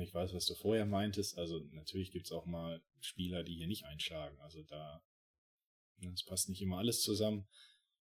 [0.00, 3.68] ich weiß, was du vorher meintest, also natürlich gibt es auch mal Spieler, die hier
[3.68, 5.02] nicht einschlagen, also da,
[6.12, 7.46] es passt nicht immer alles zusammen,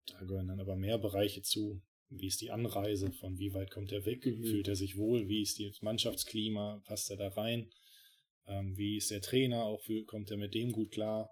[0.07, 3.91] da gehören dann aber mehr Bereiche zu, wie ist die Anreise, von wie weit kommt
[3.91, 4.43] er weg, mhm.
[4.43, 7.69] fühlt er sich wohl, wie ist das Mannschaftsklima, passt er da rein,
[8.47, 11.29] ähm, wie ist der Trainer, auch für, kommt er mit dem gut klar?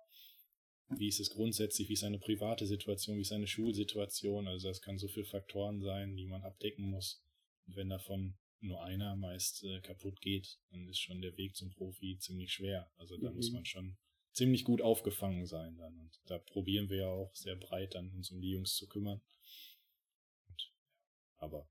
[0.90, 4.48] Wie ist es grundsätzlich, wie ist seine private Situation, wie ist seine Schulsituation?
[4.48, 7.24] Also das kann so viele Faktoren sein, die man abdecken muss.
[7.66, 11.72] Und wenn davon nur einer meist äh, kaputt geht, dann ist schon der Weg zum
[11.72, 12.92] Profi ziemlich schwer.
[12.98, 13.38] Also da mhm.
[13.38, 13.98] muss man schon
[14.34, 15.98] ziemlich gut aufgefangen sein dann.
[15.98, 19.22] Und da probieren wir ja auch sehr breit dann uns um die Jungs zu kümmern.
[20.48, 20.74] Und,
[21.38, 21.70] aber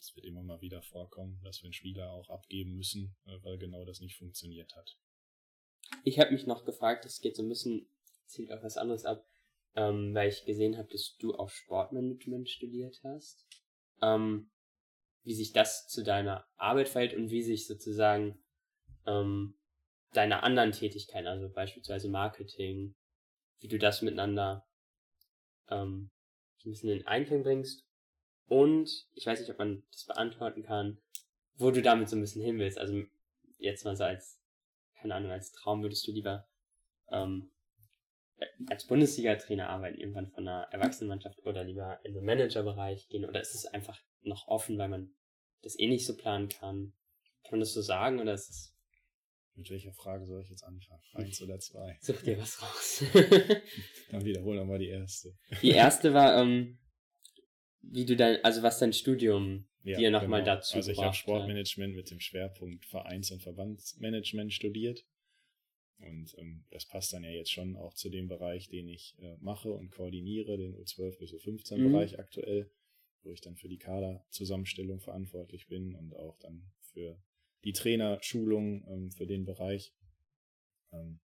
[0.00, 3.58] es wird immer mal wieder vorkommen, dass wir einen Spieler auch abgeben müssen, äh, weil
[3.58, 4.96] genau das nicht funktioniert hat.
[6.04, 7.88] Ich habe mich noch gefragt, das geht so ein bisschen,
[8.26, 9.26] zielt auf was anderes ab,
[9.74, 13.46] ähm, weil ich gesehen habe, dass du auch Sportmanagement studiert hast.
[14.00, 14.50] Ähm,
[15.24, 18.42] wie sich das zu deiner Arbeit verhält und wie sich sozusagen
[19.06, 19.58] ähm,
[20.12, 22.94] deine anderen Tätigkeiten, also beispielsweise Marketing,
[23.58, 24.66] wie du das miteinander
[25.68, 26.10] ähm,
[26.64, 27.87] ein bisschen in Einklang bringst
[28.48, 30.98] und ich weiß nicht, ob man das beantworten kann,
[31.56, 32.78] wo du damit so ein bisschen hin willst.
[32.78, 33.02] Also
[33.58, 34.40] jetzt mal so als,
[35.00, 36.48] keine Ahnung, als Traum würdest du lieber
[37.10, 37.50] ähm,
[38.68, 43.24] als Bundesliga-Trainer arbeiten, irgendwann von einer Erwachsenenmannschaft oder lieber in den Managerbereich gehen?
[43.24, 45.14] Oder ist es einfach noch offen, weil man
[45.62, 46.92] das eh nicht so planen kann?
[47.42, 48.74] Kann man das so sagen oder ist es.
[49.54, 51.02] Mit welcher Frage soll ich jetzt anfangen?
[51.14, 51.98] Eins oder zwei?
[52.00, 53.02] Such dir was raus.
[54.10, 55.36] Dann wiederholen wir mal die erste.
[55.62, 56.78] Die erste war, ähm,
[57.82, 60.56] wie du dein, also was dein Studium ja, die er nochmal genau.
[60.56, 65.06] dazu Also ich habe Sportmanagement mit dem Schwerpunkt Vereins- und Verbandsmanagement studiert.
[66.00, 69.36] Und ähm, das passt dann ja jetzt schon auch zu dem Bereich, den ich äh,
[69.40, 72.20] mache und koordiniere, den U12 bis U15-Bereich mhm.
[72.20, 72.70] aktuell,
[73.22, 77.20] wo ich dann für die Kaderzusammenstellung verantwortlich bin und auch dann für
[77.64, 79.92] die Trainerschulung ähm, für den Bereich.
[80.92, 81.18] Ähm,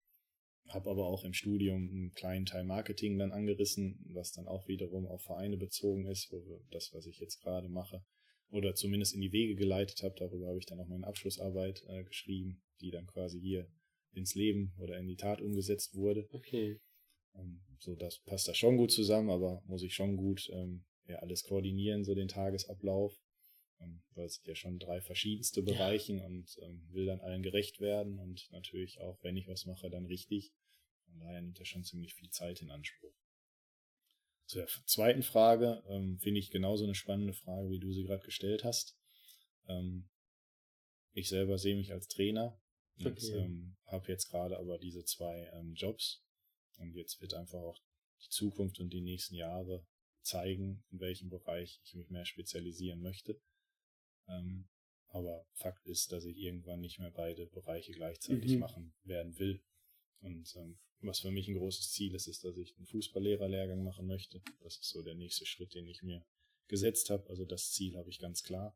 [0.69, 5.05] habe aber auch im Studium einen kleinen Teil Marketing dann angerissen, was dann auch wiederum
[5.05, 8.03] auf Vereine bezogen ist, wo wir das, was ich jetzt gerade mache,
[8.49, 10.15] oder zumindest in die Wege geleitet habe.
[10.17, 13.67] Darüber habe ich dann auch meine Abschlussarbeit äh, geschrieben, die dann quasi hier
[14.13, 16.27] ins Leben oder in die Tat umgesetzt wurde.
[16.31, 16.79] Okay.
[17.35, 21.17] Ähm, so, das passt da schon gut zusammen, aber muss ich schon gut ähm, ja,
[21.17, 23.19] alles koordinieren, so den Tagesablauf.
[23.79, 26.25] Ähm, weil es ja schon drei verschiedenste Bereichen ja.
[26.25, 30.05] und ähm, will dann allen gerecht werden und natürlich auch, wenn ich was mache, dann
[30.05, 30.53] richtig.
[31.05, 33.13] Von daher nimmt er schon ziemlich viel Zeit in Anspruch.
[34.45, 38.25] Zu der zweiten Frage ähm, finde ich genauso eine spannende Frage, wie du sie gerade
[38.25, 38.97] gestellt hast.
[39.67, 40.09] Ähm,
[41.13, 42.59] ich selber sehe mich als Trainer
[42.97, 43.37] und okay.
[43.37, 46.23] ähm, habe jetzt gerade aber diese zwei ähm, Jobs.
[46.77, 47.79] Und jetzt wird einfach auch
[48.23, 49.85] die Zukunft und die nächsten Jahre
[50.21, 53.39] zeigen, in welchem Bereich ich mich mehr spezialisieren möchte.
[54.27, 54.67] Ähm,
[55.07, 58.59] aber Fakt ist, dass ich irgendwann nicht mehr beide Bereiche gleichzeitig mhm.
[58.59, 59.63] machen werden will.
[60.21, 64.07] Und ähm, was für mich ein großes Ziel ist, ist, dass ich einen Fußballlehrerlehrgang machen
[64.07, 64.41] möchte.
[64.61, 66.25] Das ist so der nächste Schritt, den ich mir
[66.67, 67.29] gesetzt habe.
[67.29, 68.75] Also das Ziel habe ich ganz klar.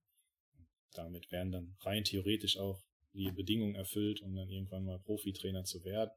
[0.93, 5.83] Damit wären dann rein theoretisch auch die Bedingungen erfüllt, um dann irgendwann mal Profitrainer zu
[5.83, 6.11] werden.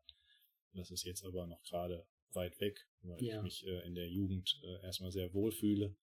[0.75, 3.39] Das ist jetzt aber noch gerade weit weg, weil ja.
[3.39, 5.97] ich mich äh, in der Jugend äh, erstmal sehr wohl fühle,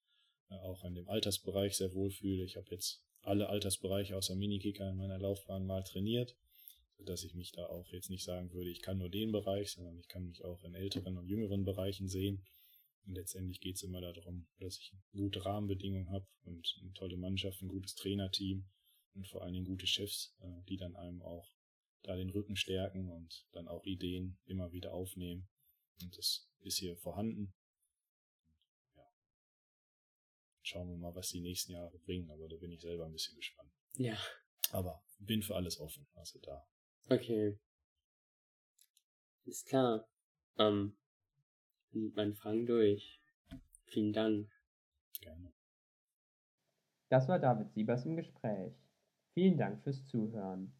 [0.49, 2.43] äh, auch in dem Altersbereich sehr wohl fühle.
[2.43, 6.35] Ich habe jetzt alle Altersbereiche außer Minikicker in meiner Laufbahn mal trainiert,
[6.97, 9.97] sodass ich mich da auch jetzt nicht sagen würde, ich kann nur den Bereich, sondern
[9.97, 12.45] ich kann mich auch in älteren und jüngeren Bereichen sehen.
[13.05, 17.61] Und letztendlich geht es immer darum, dass ich gute Rahmenbedingungen habe und eine tolle Mannschaft,
[17.61, 18.65] ein gutes Trainerteam
[19.13, 21.53] und vor allen Dingen gute Chefs, äh, die dann einem auch
[22.03, 25.47] da den Rücken stärken und dann auch Ideen immer wieder aufnehmen.
[26.01, 27.53] Und das ist hier vorhanden
[30.67, 33.35] schauen wir mal, was die nächsten Jahre bringen, aber da bin ich selber ein bisschen
[33.35, 33.71] gespannt.
[33.93, 34.17] Ja.
[34.71, 36.67] Aber bin für alles offen, also da.
[37.09, 37.57] Okay.
[39.45, 40.07] Ist klar.
[40.57, 40.97] Ähm,
[41.91, 43.21] mein Fragen durch.
[43.85, 44.51] Vielen Dank.
[45.21, 45.53] Gerne.
[47.09, 48.73] Das war David Siebers im Gespräch.
[49.33, 50.76] Vielen Dank fürs Zuhören.